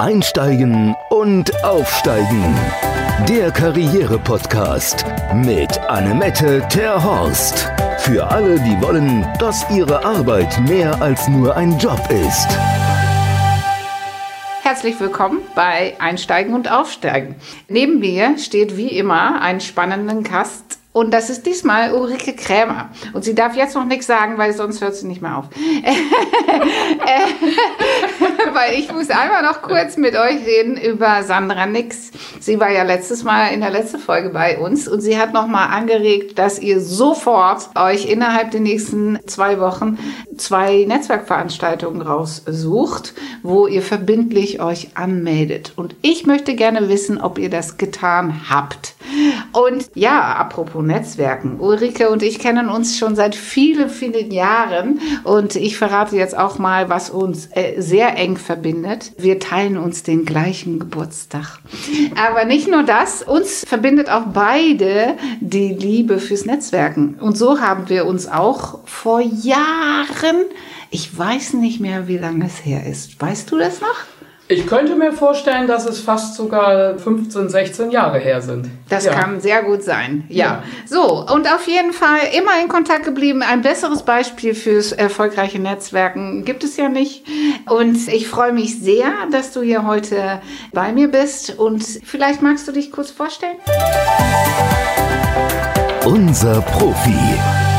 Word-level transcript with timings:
Einsteigen 0.00 0.96
und 1.10 1.62
Aufsteigen. 1.62 2.56
Der 3.28 3.50
Karriere-Podcast 3.50 5.04
mit 5.34 5.78
Annemette 5.78 6.66
Terhorst. 6.70 7.70
Für 7.98 8.26
alle, 8.26 8.58
die 8.60 8.80
wollen, 8.80 9.28
dass 9.38 9.70
ihre 9.70 10.02
Arbeit 10.02 10.58
mehr 10.66 11.02
als 11.02 11.28
nur 11.28 11.54
ein 11.54 11.78
Job 11.78 12.00
ist. 12.08 12.48
Herzlich 14.62 14.98
willkommen 14.98 15.40
bei 15.54 15.96
Einsteigen 15.98 16.54
und 16.54 16.72
Aufsteigen. 16.72 17.34
Neben 17.68 17.98
mir 17.98 18.38
steht 18.38 18.78
wie 18.78 18.96
immer 18.96 19.42
ein 19.42 19.60
spannenden 19.60 20.24
Gast 20.24 20.79
und 20.92 21.14
das 21.14 21.30
ist 21.30 21.46
diesmal 21.46 21.92
Ulrike 21.92 22.34
Krämer. 22.34 22.90
Und 23.12 23.24
sie 23.24 23.36
darf 23.36 23.54
jetzt 23.54 23.76
noch 23.76 23.84
nichts 23.84 24.08
sagen, 24.08 24.38
weil 24.38 24.52
sonst 24.52 24.80
hört 24.80 24.96
sie 24.96 25.06
nicht 25.06 25.22
mehr 25.22 25.38
auf. 25.38 25.44
weil 28.52 28.74
ich 28.74 28.92
muss 28.92 29.08
einmal 29.08 29.44
noch 29.44 29.62
kurz 29.62 29.96
mit 29.96 30.16
euch 30.16 30.44
reden 30.44 30.76
über 30.76 31.22
Sandra 31.22 31.66
Nix. 31.66 32.10
Sie 32.40 32.58
war 32.58 32.72
ja 32.72 32.82
letztes 32.82 33.22
Mal 33.22 33.48
in 33.48 33.60
der 33.60 33.70
letzten 33.70 34.00
Folge 34.00 34.30
bei 34.30 34.58
uns 34.58 34.88
und 34.88 35.00
sie 35.00 35.16
hat 35.16 35.32
nochmal 35.32 35.68
angeregt, 35.68 36.36
dass 36.40 36.58
ihr 36.58 36.80
sofort 36.80 37.68
euch 37.76 38.10
innerhalb 38.10 38.50
der 38.50 38.60
nächsten 38.60 39.20
zwei 39.26 39.60
Wochen 39.60 39.96
zwei 40.38 40.86
Netzwerkveranstaltungen 40.88 42.02
raussucht, 42.02 43.14
wo 43.44 43.68
ihr 43.68 43.82
verbindlich 43.82 44.60
euch 44.60 44.96
anmeldet. 44.96 45.72
Und 45.76 45.94
ich 46.02 46.26
möchte 46.26 46.56
gerne 46.56 46.88
wissen, 46.88 47.20
ob 47.20 47.38
ihr 47.38 47.50
das 47.50 47.76
getan 47.76 48.50
habt. 48.50 48.94
Und 49.52 49.90
ja, 49.94 50.34
apropos 50.34 50.79
Netzwerken. 50.86 51.58
Ulrike 51.58 52.10
und 52.10 52.22
ich 52.22 52.38
kennen 52.38 52.68
uns 52.68 52.98
schon 52.98 53.16
seit 53.16 53.34
vielen, 53.34 53.88
vielen 53.88 54.30
Jahren 54.30 55.00
und 55.24 55.56
ich 55.56 55.76
verrate 55.76 56.16
jetzt 56.16 56.36
auch 56.36 56.58
mal, 56.58 56.88
was 56.88 57.10
uns 57.10 57.48
äh, 57.52 57.80
sehr 57.80 58.16
eng 58.16 58.36
verbindet. 58.36 59.12
Wir 59.18 59.38
teilen 59.38 59.76
uns 59.76 60.02
den 60.02 60.24
gleichen 60.24 60.78
Geburtstag. 60.78 61.58
Aber 62.16 62.44
nicht 62.44 62.68
nur 62.68 62.82
das, 62.82 63.22
uns 63.22 63.64
verbindet 63.66 64.10
auch 64.10 64.26
beide 64.32 65.14
die 65.40 65.72
Liebe 65.72 66.18
fürs 66.18 66.44
Netzwerken. 66.44 67.16
Und 67.20 67.36
so 67.36 67.60
haben 67.60 67.88
wir 67.88 68.06
uns 68.06 68.26
auch 68.26 68.80
vor 68.86 69.20
Jahren, 69.20 70.44
ich 70.90 71.16
weiß 71.16 71.54
nicht 71.54 71.80
mehr, 71.80 72.08
wie 72.08 72.18
lange 72.18 72.46
es 72.46 72.64
her 72.64 72.86
ist. 72.86 73.20
Weißt 73.20 73.50
du 73.50 73.58
das 73.58 73.80
noch? 73.80 74.19
Ich 74.50 74.66
könnte 74.66 74.96
mir 74.96 75.12
vorstellen, 75.12 75.68
dass 75.68 75.86
es 75.86 76.00
fast 76.00 76.34
sogar 76.34 76.98
15, 76.98 77.48
16 77.48 77.92
Jahre 77.92 78.18
her 78.18 78.42
sind. 78.42 78.68
Das 78.88 79.04
ja. 79.04 79.12
kann 79.12 79.40
sehr 79.40 79.62
gut 79.62 79.84
sein. 79.84 80.24
Ja. 80.28 80.44
ja. 80.44 80.62
So, 80.86 81.24
und 81.32 81.46
auf 81.46 81.68
jeden 81.68 81.92
Fall 81.92 82.18
immer 82.36 82.60
in 82.60 82.66
Kontakt 82.66 83.04
geblieben. 83.04 83.42
Ein 83.42 83.62
besseres 83.62 84.02
Beispiel 84.02 84.56
fürs 84.56 84.90
erfolgreiche 84.90 85.60
Netzwerken 85.60 86.44
gibt 86.44 86.64
es 86.64 86.76
ja 86.76 86.88
nicht. 86.88 87.24
Und 87.68 88.08
ich 88.08 88.26
freue 88.26 88.52
mich 88.52 88.80
sehr, 88.80 89.12
dass 89.30 89.52
du 89.52 89.62
hier 89.62 89.86
heute 89.86 90.40
bei 90.72 90.90
mir 90.90 91.06
bist. 91.06 91.56
Und 91.56 91.84
vielleicht 91.84 92.42
magst 92.42 92.66
du 92.66 92.72
dich 92.72 92.90
kurz 92.90 93.12
vorstellen? 93.12 93.58
Unser 96.04 96.60
Profi. 96.62 97.69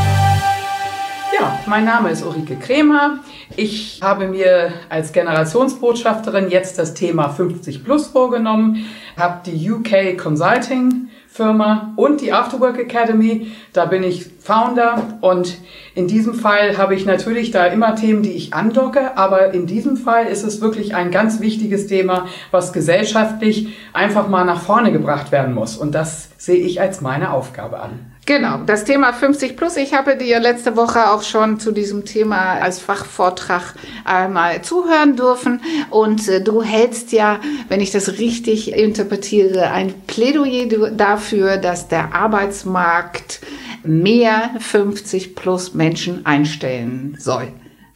Ja, 1.42 1.60
mein 1.66 1.86
Name 1.86 2.12
ist 2.12 2.24
Ulrike 2.24 2.56
Kremer. 2.56 3.18
Ich 3.58 4.00
habe 4.04 4.28
mir 4.28 4.74
als 4.90 5.12
Generationsbotschafterin 5.12 6.52
jetzt 6.52 6.78
das 6.78 6.94
Thema 6.94 7.30
50 7.30 7.84
Plus 7.84 8.06
vorgenommen, 8.06 8.86
habe 9.18 9.42
die 9.44 9.72
UK 9.72 10.20
Consulting 10.22 11.08
Firma 11.28 11.94
und 11.96 12.22
die 12.22 12.32
Afterwork 12.32 12.78
Academy. 12.78 13.48
Da 13.74 13.86
bin 13.86 14.04
ich 14.04 14.30
Founder 14.40 15.18
und 15.22 15.58
in 15.96 16.08
diesem 16.08 16.36
Fall 16.36 16.78
habe 16.78 16.94
ich 16.94 17.08
natürlich 17.08 17.50
da 17.50 17.66
immer 17.66 17.96
Themen, 17.96 18.22
die 18.22 18.34
ich 18.34 18.54
andocke, 18.54 19.18
aber 19.18 19.52
in 19.52 19.66
diesem 19.66 19.98
Fall 19.98 20.28
ist 20.28 20.44
es 20.44 20.62
wirklich 20.62 20.94
ein 20.94 21.10
ganz 21.10 21.40
wichtiges 21.40 21.88
Thema, 21.88 22.28
was 22.52 22.72
gesellschaftlich 22.72 23.70
einfach 23.94 24.28
mal 24.28 24.46
nach 24.46 24.62
vorne 24.62 24.92
gebracht 24.92 25.32
werden 25.32 25.56
muss 25.56 25.76
und 25.76 25.96
das 25.96 26.30
sehe 26.38 26.64
ich 26.64 26.82
als 26.82 27.02
meine 27.02 27.34
Aufgabe 27.34 27.80
an. 27.80 28.11
Genau, 28.28 28.60
das 28.66 28.86
Thema 28.86 29.14
50 29.14 29.58
plus. 29.58 29.78
Ich 29.78 29.96
habe 29.96 30.16
dir 30.16 30.40
letzte 30.40 30.78
Woche 30.78 31.10
auch 31.10 31.24
schon 31.24 31.60
zu 31.60 31.72
diesem 31.72 32.06
Thema 32.06 32.54
als 32.62 32.80
Fachvortrag 32.80 33.74
einmal 34.06 34.62
zuhören 34.62 35.16
dürfen. 35.16 35.60
Und 35.90 36.28
äh, 36.28 36.42
du 36.42 36.62
hältst 36.62 37.12
ja, 37.14 37.40
wenn 37.68 37.82
ich 37.82 37.90
das 37.92 38.20
richtig 38.20 38.74
interpretiere, 38.74 39.72
ein 39.72 39.94
Plädoyer 40.06 40.92
dafür, 40.92 41.58
dass 41.58 41.88
der 41.88 42.14
Arbeitsmarkt 42.14 43.42
mehr 43.84 44.52
50 44.60 45.36
plus 45.36 45.74
Menschen 45.74 46.24
einstellen 46.26 47.18
soll. 47.20 47.48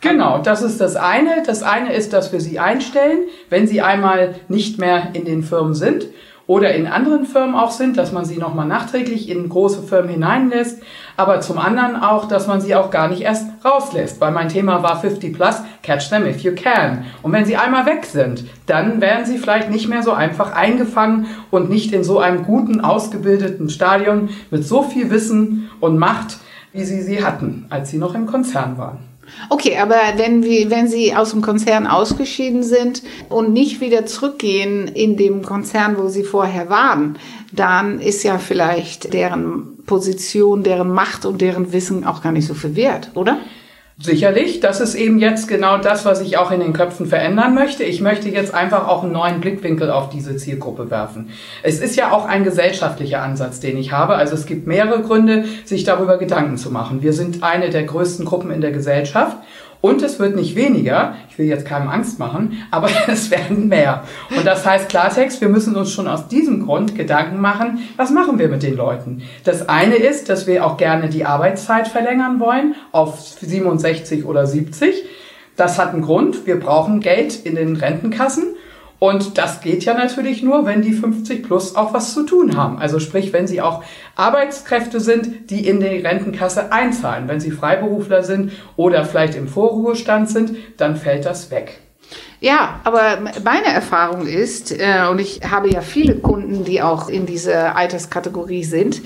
Genau, 0.01 0.39
das 0.39 0.63
ist 0.63 0.81
das 0.81 0.95
eine. 0.95 1.43
Das 1.45 1.61
eine 1.61 1.93
ist, 1.93 2.13
dass 2.13 2.33
wir 2.33 2.41
sie 2.41 2.57
einstellen, 2.57 3.19
wenn 3.49 3.67
sie 3.67 3.81
einmal 3.81 4.35
nicht 4.47 4.79
mehr 4.79 5.09
in 5.13 5.25
den 5.25 5.43
Firmen 5.43 5.75
sind 5.75 6.07
oder 6.47 6.73
in 6.75 6.87
anderen 6.87 7.25
Firmen 7.25 7.55
auch 7.55 7.71
sind, 7.71 7.97
dass 7.97 8.11
man 8.11 8.25
sie 8.25 8.37
nochmal 8.37 8.67
nachträglich 8.67 9.29
in 9.29 9.49
große 9.49 9.81
Firmen 9.83 10.09
hineinlässt, 10.09 10.81
aber 11.17 11.41
zum 11.41 11.57
anderen 11.57 11.95
auch, 11.95 12.27
dass 12.27 12.47
man 12.47 12.61
sie 12.61 12.75
auch 12.75 12.91
gar 12.91 13.07
nicht 13.07 13.21
erst 13.21 13.47
rauslässt, 13.63 14.21
weil 14.21 14.31
mein 14.31 14.49
Thema 14.49 14.83
war 14.83 14.99
50 14.99 15.33
plus, 15.33 15.61
catch 15.81 16.09
them 16.09 16.25
if 16.25 16.41
you 16.41 16.53
can. 16.53 17.05
Und 17.23 17.31
wenn 17.31 17.45
sie 17.45 17.57
einmal 17.57 17.85
weg 17.85 18.05
sind, 18.05 18.45
dann 18.67 19.01
werden 19.01 19.25
sie 19.25 19.37
vielleicht 19.37 19.71
nicht 19.71 19.87
mehr 19.87 20.03
so 20.03 20.11
einfach 20.11 20.53
eingefangen 20.53 21.27
und 21.51 21.69
nicht 21.69 21.93
in 21.93 22.03
so 22.03 22.19
einem 22.19 22.43
guten, 22.43 22.81
ausgebildeten 22.81 23.69
Stadion 23.69 24.29
mit 24.51 24.63
so 24.65 24.83
viel 24.83 25.09
Wissen 25.09 25.69
und 25.79 25.97
Macht, 25.97 26.37
wie 26.73 26.83
sie 26.83 27.01
sie 27.01 27.23
hatten, 27.23 27.65
als 27.69 27.89
sie 27.89 27.97
noch 27.97 28.15
im 28.15 28.25
Konzern 28.25 28.77
waren. 28.77 28.99
Okay, 29.49 29.77
aber 29.77 29.95
wenn, 30.17 30.43
wenn 30.43 30.87
Sie 30.87 31.15
aus 31.15 31.31
dem 31.31 31.41
Konzern 31.41 31.87
ausgeschieden 31.87 32.63
sind 32.63 33.03
und 33.29 33.53
nicht 33.53 33.81
wieder 33.81 34.05
zurückgehen 34.05 34.87
in 34.87 35.17
dem 35.17 35.43
Konzern, 35.43 35.97
wo 35.97 36.07
Sie 36.07 36.23
vorher 36.23 36.69
waren, 36.69 37.17
dann 37.51 37.99
ist 37.99 38.23
ja 38.23 38.37
vielleicht 38.37 39.13
deren 39.13 39.77
Position, 39.85 40.63
deren 40.63 40.89
Macht 40.89 41.25
und 41.25 41.41
deren 41.41 41.71
Wissen 41.71 42.05
auch 42.05 42.21
gar 42.21 42.31
nicht 42.31 42.47
so 42.47 42.53
viel 42.53 42.75
wert, 42.75 43.11
oder? 43.13 43.39
Sicherlich, 43.97 44.59
das 44.59 44.81
ist 44.81 44.93
eben 44.95 45.19
jetzt 45.19 45.47
genau 45.47 45.77
das, 45.77 46.03
was 46.03 46.19
ich 46.19 46.37
auch 46.37 46.51
in 46.51 46.59
den 46.59 46.73
Köpfen 46.73 47.05
verändern 47.05 47.55
möchte. 47.55 47.85
Ich 47.85 48.01
möchte 48.01 48.27
jetzt 48.27 48.53
einfach 48.53 48.89
auch 48.89 49.03
einen 49.03 49.13
neuen 49.13 49.39
Blickwinkel 49.39 49.89
auf 49.89 50.09
diese 50.09 50.35
Zielgruppe 50.35 50.91
werfen. 50.91 51.29
Es 51.63 51.79
ist 51.79 51.95
ja 51.95 52.11
auch 52.11 52.25
ein 52.25 52.43
gesellschaftlicher 52.43 53.21
Ansatz, 53.21 53.61
den 53.61 53.77
ich 53.77 53.93
habe. 53.93 54.15
Also 54.15 54.35
es 54.35 54.45
gibt 54.45 54.67
mehrere 54.67 55.01
Gründe, 55.01 55.45
sich 55.63 55.85
darüber 55.85 56.17
Gedanken 56.17 56.57
zu 56.57 56.71
machen. 56.71 57.03
Wir 57.03 57.13
sind 57.13 57.41
eine 57.41 57.69
der 57.69 57.83
größten 57.83 58.25
Gruppen 58.25 58.51
in 58.51 58.59
der 58.59 58.73
Gesellschaft 58.73 59.37
und 59.85 60.01
es 60.01 60.17
wird 60.17 60.35
nicht 60.35 60.55
weniger. 60.55 61.13
Ich 61.29 61.37
will 61.37 61.45
jetzt 61.45 61.63
keinem 61.63 61.89
Angst 61.89 62.17
machen, 62.17 62.63
aber 62.71 62.89
es 63.07 63.29
werden 63.29 63.67
mehr. 63.67 64.03
Und 64.35 64.43
das 64.43 64.65
heißt 64.65 64.89
Klartext, 64.89 65.41
wir 65.41 65.47
müssen 65.49 65.75
uns 65.75 65.91
schon 65.91 66.07
aus 66.07 66.27
diesem 66.27 66.65
Grund 66.65 66.95
Gedanken 66.95 67.39
machen, 67.39 67.87
was 67.95 68.09
machen 68.09 68.39
wir 68.39 68.47
mit 68.47 68.63
den 68.63 68.75
Leuten? 68.75 69.21
Das 69.43 69.69
eine 69.69 69.95
ist, 69.95 70.27
dass 70.29 70.47
wir 70.47 70.65
auch 70.65 70.77
gerne 70.77 71.07
die 71.07 71.25
Arbeitszeit 71.25 71.87
verlängern 71.87 72.39
wollen 72.39 72.73
auf 72.91 73.19
67 73.19 74.25
oder 74.25 74.47
70. 74.47 75.05
Das 75.55 75.77
hat 75.77 75.93
einen 75.93 76.01
Grund. 76.01 76.47
Wir 76.47 76.59
brauchen 76.59 76.99
Geld 76.99 77.45
in 77.45 77.55
den 77.55 77.75
Rentenkassen. 77.75 78.54
Und 79.05 79.37
das 79.37 79.61
geht 79.61 79.85
ja 79.85 79.93
natürlich 79.93 80.41
nur, 80.41 80.65
wenn 80.65 80.81
die 80.81 80.93
50 80.93 81.43
plus 81.43 81.75
auch 81.75 81.93
was 81.93 82.15
zu 82.15 82.23
tun 82.23 82.57
haben. 82.57 82.79
Also 82.79 82.99
sprich, 82.99 83.33
wenn 83.33 83.45
sie 83.45 83.61
auch 83.61 83.83
Arbeitskräfte 84.15 84.99
sind, 84.99 85.51
die 85.51 85.67
in 85.67 85.79
die 85.79 85.85
Rentenkasse 85.85 86.71
einzahlen. 86.71 87.27
Wenn 87.27 87.39
sie 87.39 87.51
Freiberufler 87.51 88.23
sind 88.23 88.53
oder 88.77 89.05
vielleicht 89.05 89.35
im 89.35 89.47
Vorruhestand 89.47 90.27
sind, 90.27 90.57
dann 90.77 90.95
fällt 90.95 91.25
das 91.25 91.51
weg. 91.51 91.81
Ja, 92.39 92.79
aber 92.83 93.19
meine 93.43 93.67
Erfahrung 93.67 94.25
ist, 94.25 94.71
äh, 94.71 95.07
und 95.11 95.19
ich 95.19 95.41
habe 95.47 95.69
ja 95.69 95.81
viele 95.81 96.15
Kunden, 96.15 96.63
die 96.63 96.81
auch 96.81 97.07
in 97.07 97.27
dieser 97.27 97.75
Alterskategorie 97.75 98.63
sind, 98.63 99.03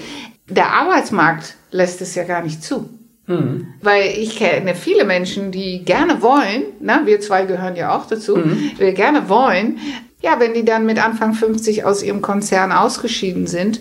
der 0.48 0.72
Arbeitsmarkt 0.72 1.56
lässt 1.72 2.00
es 2.00 2.16
ja 2.16 2.24
gar 2.24 2.42
nicht 2.42 2.64
zu. 2.64 2.90
Mhm. 3.29 3.67
Weil 3.81 4.09
ich 4.17 4.35
kenne 4.38 4.73
viele 4.73 5.06
Menschen, 5.06 5.51
die 5.51 5.85
gerne 5.85 6.22
wollen, 6.22 6.63
na, 6.79 7.06
wir 7.06 7.22
zwei 7.22 7.45
gehören 7.45 7.76
ja 7.76 7.96
auch 7.96 8.08
dazu, 8.08 8.35
mhm. 8.37 8.72
wir 8.78 8.91
gerne 8.93 9.29
wollen, 9.29 9.78
ja, 10.22 10.40
wenn 10.40 10.53
die 10.53 10.66
dann 10.66 10.85
mit 10.85 11.02
Anfang 11.02 11.34
50 11.34 11.85
aus 11.85 12.03
ihrem 12.03 12.22
Konzern 12.22 12.72
ausgeschieden 12.72 13.47
sind, 13.47 13.79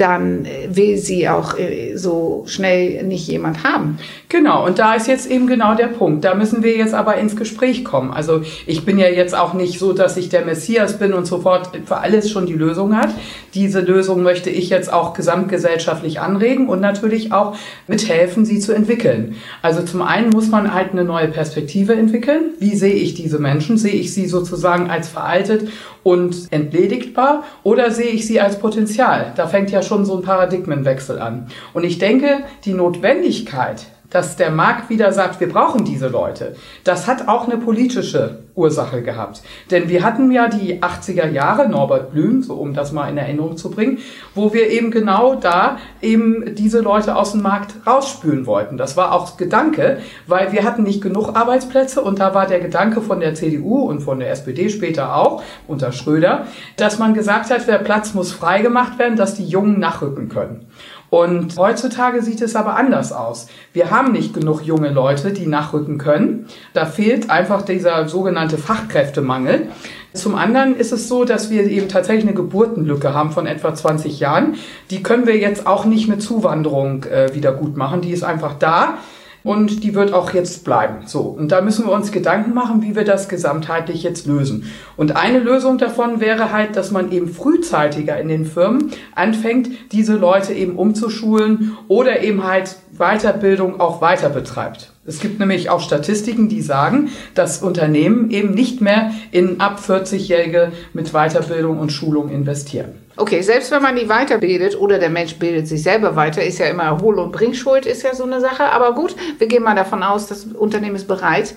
dann 0.00 0.46
will 0.68 0.96
sie 0.96 1.28
auch 1.28 1.58
äh, 1.58 1.96
so 1.96 2.44
schnell 2.46 3.02
nicht 3.02 3.28
jemand 3.28 3.64
haben. 3.64 3.98
Genau, 4.28 4.64
und 4.64 4.78
da 4.78 4.94
ist 4.94 5.08
jetzt 5.08 5.30
eben 5.30 5.46
genau 5.46 5.74
der 5.74 5.88
Punkt. 5.88 6.24
Da 6.24 6.34
müssen 6.34 6.62
wir 6.62 6.76
jetzt 6.76 6.94
aber 6.94 7.16
ins 7.16 7.36
Gespräch 7.36 7.84
kommen. 7.84 8.12
Also 8.12 8.42
ich 8.66 8.84
bin 8.84 8.98
ja 8.98 9.08
jetzt 9.08 9.36
auch 9.36 9.54
nicht 9.54 9.78
so, 9.78 9.92
dass 9.92 10.16
ich 10.16 10.28
der 10.28 10.44
Messias 10.44 10.98
bin 10.98 11.12
und 11.12 11.26
sofort 11.26 11.70
für 11.84 11.98
alles 11.98 12.30
schon 12.30 12.46
die 12.46 12.54
Lösung 12.54 12.96
hat. 12.96 13.10
Diese 13.54 13.80
Lösung 13.80 14.22
möchte 14.22 14.48
ich 14.48 14.70
jetzt 14.70 14.92
auch 14.92 15.14
gesamtgesellschaftlich 15.14 16.20
anregen 16.20 16.68
und 16.68 16.80
natürlich 16.80 17.32
auch 17.32 17.56
mithelfen, 17.88 18.44
sie 18.44 18.60
zu 18.60 18.72
entwickeln. 18.72 19.36
Also 19.62 19.82
zum 19.82 20.00
einen 20.00 20.30
muss 20.30 20.48
man 20.48 20.72
halt 20.72 20.92
eine 20.92 21.04
neue 21.04 21.28
Perspektive 21.28 21.94
entwickeln. 21.94 22.54
Wie 22.58 22.76
sehe 22.76 22.94
ich 22.94 23.14
diese 23.14 23.38
Menschen? 23.38 23.76
Sehe 23.76 23.92
ich 23.92 24.14
sie 24.14 24.26
sozusagen 24.26 24.88
als 24.88 25.08
veraltet 25.08 25.68
und 26.02 26.48
entledigbar 26.50 27.44
oder 27.62 27.90
sehe 27.90 28.10
ich 28.10 28.26
sie 28.26 28.40
als 28.40 28.58
Potenzial? 28.58 29.32
Da 29.36 29.46
fängt 29.46 29.70
ja 29.70 29.82
schon 29.82 30.04
so 30.04 30.16
ein 30.16 30.22
Paradigmenwechsel 30.22 31.18
an. 31.18 31.46
Und 31.74 31.84
ich 31.84 31.98
denke, 31.98 32.44
die 32.64 32.74
Notwendigkeit, 32.74 33.86
dass 34.10 34.36
der 34.36 34.50
Markt 34.50 34.90
wieder 34.90 35.12
sagt, 35.12 35.40
wir 35.40 35.48
brauchen 35.48 35.84
diese 35.84 36.08
Leute, 36.08 36.56
das 36.84 37.06
hat 37.06 37.28
auch 37.28 37.48
eine 37.48 37.56
politische 37.56 38.40
Ursache 38.54 39.02
gehabt. 39.02 39.42
Denn 39.70 39.88
wir 39.88 40.02
hatten 40.02 40.30
ja 40.30 40.48
die 40.48 40.82
80er 40.82 41.28
Jahre, 41.28 41.68
Norbert 41.68 42.12
Blüm, 42.12 42.42
so 42.42 42.54
um 42.54 42.74
das 42.74 42.92
mal 42.92 43.08
in 43.08 43.16
Erinnerung 43.16 43.56
zu 43.56 43.70
bringen, 43.70 43.98
wo 44.34 44.52
wir 44.52 44.68
eben 44.70 44.90
genau 44.90 45.34
da 45.34 45.78
eben 46.02 46.54
diese 46.56 46.80
Leute 46.80 47.16
aus 47.16 47.32
dem 47.32 47.42
Markt 47.42 47.74
rausspülen 47.86 48.46
wollten. 48.46 48.76
Das 48.76 48.96
war 48.96 49.12
auch 49.12 49.36
Gedanke, 49.36 49.98
weil 50.26 50.52
wir 50.52 50.64
hatten 50.64 50.82
nicht 50.82 51.00
genug 51.00 51.36
Arbeitsplätze 51.36 52.02
und 52.02 52.18
da 52.18 52.34
war 52.34 52.46
der 52.46 52.60
Gedanke 52.60 53.00
von 53.00 53.20
der 53.20 53.34
CDU 53.34 53.88
und 53.88 54.00
von 54.00 54.18
der 54.20 54.30
SPD 54.30 54.68
später 54.68 55.16
auch 55.16 55.42
unter 55.66 55.92
Schröder, 55.92 56.46
dass 56.76 56.98
man 56.98 57.14
gesagt 57.14 57.50
hat, 57.50 57.66
der 57.66 57.78
Platz 57.78 58.14
muss 58.14 58.32
freigemacht 58.32 58.98
werden, 58.98 59.16
dass 59.16 59.34
die 59.34 59.46
Jungen 59.46 59.78
nachrücken 59.78 60.28
können. 60.28 60.66
Und 61.10 61.58
heutzutage 61.58 62.22
sieht 62.22 62.40
es 62.40 62.54
aber 62.54 62.76
anders 62.76 63.12
aus. 63.12 63.48
Wir 63.72 63.90
haben 63.90 64.12
nicht 64.12 64.32
genug 64.32 64.62
junge 64.62 64.90
Leute, 64.90 65.32
die 65.32 65.46
nachrücken 65.46 65.98
können. 65.98 66.46
Da 66.72 66.86
fehlt 66.86 67.30
einfach 67.30 67.62
dieser 67.62 68.08
sogenannte 68.08 68.58
Fachkräftemangel. 68.58 69.68
Zum 70.12 70.34
anderen 70.36 70.76
ist 70.76 70.92
es 70.92 71.08
so, 71.08 71.24
dass 71.24 71.50
wir 71.50 71.64
eben 71.64 71.88
tatsächlich 71.88 72.24
eine 72.24 72.34
Geburtenlücke 72.34 73.12
haben 73.12 73.32
von 73.32 73.46
etwa 73.46 73.74
20 73.74 74.20
Jahren. 74.20 74.54
Die 74.90 75.02
können 75.02 75.26
wir 75.26 75.36
jetzt 75.36 75.66
auch 75.66 75.84
nicht 75.84 76.08
mit 76.08 76.22
Zuwanderung 76.22 77.04
äh, 77.04 77.34
wieder 77.34 77.52
gut 77.52 77.76
machen. 77.76 78.00
Die 78.00 78.10
ist 78.10 78.24
einfach 78.24 78.54
da 78.54 78.98
und 79.42 79.82
die 79.84 79.94
wird 79.94 80.12
auch 80.12 80.32
jetzt 80.32 80.64
bleiben. 80.64 81.06
So. 81.06 81.20
Und 81.20 81.52
da 81.52 81.60
müssen 81.60 81.86
wir 81.86 81.92
uns 81.92 82.12
Gedanken 82.12 82.54
machen, 82.54 82.82
wie 82.82 82.94
wir 82.94 83.04
das 83.04 83.28
gesamtheitlich 83.28 84.02
jetzt 84.02 84.26
lösen. 84.26 84.70
Und 84.96 85.16
eine 85.16 85.38
Lösung 85.38 85.78
davon 85.78 86.20
wäre 86.20 86.52
halt, 86.52 86.76
dass 86.76 86.90
man 86.90 87.10
eben 87.12 87.28
frühzeitiger 87.28 88.18
in 88.18 88.28
den 88.28 88.44
Firmen 88.44 88.90
anfängt, 89.14 89.70
diese 89.92 90.16
Leute 90.16 90.52
eben 90.52 90.76
umzuschulen 90.76 91.76
oder 91.88 92.22
eben 92.22 92.44
halt 92.44 92.76
Weiterbildung 92.92 93.80
auch 93.80 94.00
weiter 94.00 94.28
betreibt. 94.28 94.92
Es 95.06 95.20
gibt 95.20 95.40
nämlich 95.40 95.70
auch 95.70 95.80
Statistiken, 95.80 96.48
die 96.48 96.60
sagen, 96.60 97.08
dass 97.34 97.62
Unternehmen 97.62 98.30
eben 98.30 98.52
nicht 98.52 98.80
mehr 98.80 99.12
in 99.32 99.60
ab 99.60 99.80
40-Jährige 99.84 100.72
mit 100.92 101.12
Weiterbildung 101.12 101.78
und 101.78 101.90
Schulung 101.90 102.28
investieren. 102.28 102.92
Okay, 103.20 103.42
selbst 103.42 103.70
wenn 103.70 103.82
man 103.82 103.96
die 103.96 104.08
weiterbildet 104.08 104.80
oder 104.80 104.98
der 104.98 105.10
Mensch 105.10 105.34
bildet 105.38 105.68
sich 105.68 105.82
selber 105.82 106.16
weiter, 106.16 106.42
ist 106.42 106.58
ja 106.58 106.68
immer 106.68 107.02
Hol- 107.02 107.18
und 107.18 107.32
Bringschuld, 107.32 107.84
ist 107.84 108.02
ja 108.02 108.14
so 108.14 108.24
eine 108.24 108.40
Sache. 108.40 108.64
Aber 108.64 108.94
gut, 108.94 109.14
wir 109.36 109.46
gehen 109.46 109.62
mal 109.62 109.74
davon 109.74 110.02
aus, 110.02 110.26
das 110.26 110.44
Unternehmen 110.44 110.96
ist 110.96 111.06
bereit. 111.06 111.54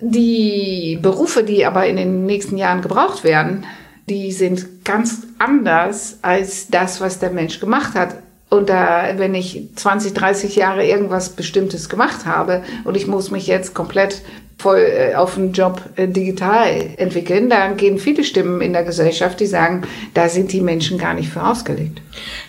Die 0.00 0.98
Berufe, 1.00 1.44
die 1.44 1.64
aber 1.64 1.86
in 1.86 1.96
den 1.96 2.26
nächsten 2.26 2.58
Jahren 2.58 2.82
gebraucht 2.82 3.24
werden, 3.24 3.64
die 4.10 4.32
sind 4.32 4.84
ganz 4.84 5.22
anders 5.38 6.18
als 6.20 6.68
das, 6.68 7.00
was 7.00 7.18
der 7.18 7.30
Mensch 7.30 7.58
gemacht 7.58 7.94
hat. 7.94 8.16
Und 8.50 8.68
da, 8.68 9.14
wenn 9.16 9.34
ich 9.34 9.66
20, 9.76 10.12
30 10.12 10.56
Jahre 10.56 10.86
irgendwas 10.86 11.30
Bestimmtes 11.30 11.88
gemacht 11.88 12.26
habe 12.26 12.62
und 12.84 12.98
ich 12.98 13.06
muss 13.06 13.30
mich 13.30 13.46
jetzt 13.46 13.72
komplett 13.72 14.20
voll 14.58 14.78
äh, 14.80 15.14
auf 15.14 15.38
einen 15.38 15.52
Job 15.52 15.80
äh, 15.94 16.08
digital 16.08 16.90
entwickeln, 16.96 17.48
dann 17.48 17.76
gehen 17.76 17.98
viele 17.98 18.24
Stimmen 18.24 18.60
in 18.60 18.72
der 18.72 18.82
Gesellschaft, 18.82 19.38
die 19.38 19.46
sagen, 19.46 19.82
da 20.14 20.28
sind 20.28 20.52
die 20.52 20.60
Menschen 20.60 20.98
gar 20.98 21.14
nicht 21.14 21.28
für 21.28 21.44
ausgelegt. 21.44 22.00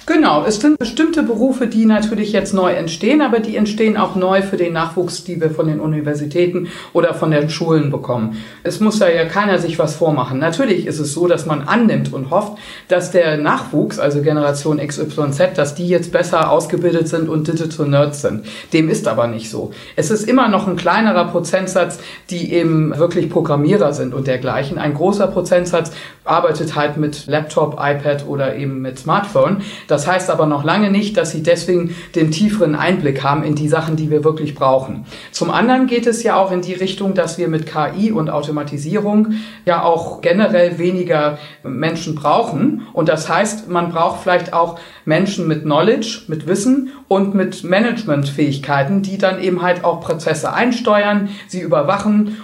Genau, 0.08 0.44
es 0.44 0.60
sind 0.60 0.80
bestimmte 0.80 1.22
Berufe, 1.22 1.68
die 1.68 1.86
natürlich 1.86 2.32
jetzt 2.32 2.52
neu 2.54 2.72
entstehen, 2.72 3.22
aber 3.22 3.40
die 3.40 3.56
entstehen 3.56 3.96
auch 3.96 4.16
neu 4.16 4.42
für 4.42 4.58
den 4.58 4.74
Nachwuchs, 4.74 5.24
die 5.24 5.40
wir 5.40 5.52
von 5.52 5.68
den 5.68 5.80
Universitäten 5.80 6.70
oder 6.94 7.14
von 7.14 7.30
den 7.30 7.52
Schulen 7.52 7.92
bekommen. 7.92 8.44
Es 8.64 8.80
muss 8.80 8.98
ja, 8.98 9.08
ja 9.08 9.26
keiner 9.26 9.60
sich 9.60 9.78
was 9.78 9.96
vormachen. 9.96 10.40
Natürlich 10.40 10.88
ist 10.88 10.98
es 10.98 11.14
so, 11.14 11.28
dass 11.28 11.46
man 11.46 11.62
annimmt 11.62 12.12
und 12.12 12.32
hofft, 12.32 12.58
dass 12.88 13.12
der 13.12 13.38
Nachwuchs, 13.38 14.00
also 14.00 14.24
Generation 14.24 14.80
XYZ, 14.80 15.56
dass 15.56 15.76
die 15.76 15.88
jetzt 15.88 16.12
besser 16.12 16.50
ausgebildet 16.50 17.08
sind 17.08 17.30
und 17.30 17.48
Digital 17.48 17.88
Nerds 17.88 18.22
sind. 18.24 18.48
Dem 18.74 18.90
ist 18.90 19.08
aber 19.08 19.28
nicht 19.28 19.52
so. 19.52 19.72
Es 19.96 20.10
ist 20.10 20.28
immer 20.28 20.48
noch 20.48 20.68
ein 20.68 20.76
kleinerer 20.76 21.26
Prozentsatz, 21.26 21.99
die 22.30 22.54
eben 22.54 22.98
wirklich 22.98 23.30
Programmierer 23.30 23.94
sind 23.94 24.14
und 24.14 24.28
dergleichen. 24.28 24.78
Ein 24.78 24.94
großer 24.94 25.28
Prozentsatz 25.28 25.92
arbeitet 26.26 26.76
halt 26.76 26.98
mit 26.98 27.28
Laptop, 27.28 27.74
iPad 27.80 28.26
oder 28.28 28.56
eben 28.56 28.82
mit 28.82 29.00
Smartphone. 29.00 29.62
Das 29.88 30.08
heißt 30.08 30.30
aber 30.30 30.46
noch 30.46 30.64
lange 30.64 30.92
nicht, 30.92 31.18
dass 31.18 31.32
sie 31.32 31.44
deswegen 31.44 31.96
den 32.16 32.32
tieferen 32.32 32.76
Einblick 32.76 33.24
haben 33.24 33.44
in 33.44 33.56
die 33.56 33.68
Sachen, 33.68 33.96
die 33.96 34.10
wir 34.10 34.24
wirklich 34.24 34.56
brauchen. 34.56 35.06
Zum 35.32 35.50
anderen 35.50 35.88
geht 35.88 36.08
es 36.08 36.24
ja 36.24 36.36
auch 36.36 36.52
in 36.52 36.62
die 36.62 36.74
Richtung, 36.74 37.14
dass 37.14 37.38
wir 37.38 37.48
mit 37.48 37.66
KI 37.66 38.12
und 38.12 38.30
Automatisierung 38.30 39.34
ja 39.66 39.84
auch 39.84 40.22
generell 40.22 40.78
weniger 40.78 41.40
Menschen 41.64 42.16
brauchen. 42.16 42.88
Und 42.94 43.10
das 43.10 43.28
heißt, 43.30 43.70
man 43.70 43.92
braucht 43.92 44.22
vielleicht 44.22 44.54
auch 44.54 44.80
Menschen 45.06 45.48
mit 45.48 45.64
Knowledge, 45.64 46.24
mit 46.28 46.48
Wissen 46.48 46.92
und 47.08 47.34
mit 47.34 47.64
Managementfähigkeiten, 47.64 49.02
die 49.02 49.18
dann 49.18 49.42
eben 49.42 49.62
halt 49.62 49.84
auch 49.84 50.02
Prozesse 50.02 50.54
einsteuern, 50.54 51.30
sie 51.48 51.62
überwachen 51.62 51.89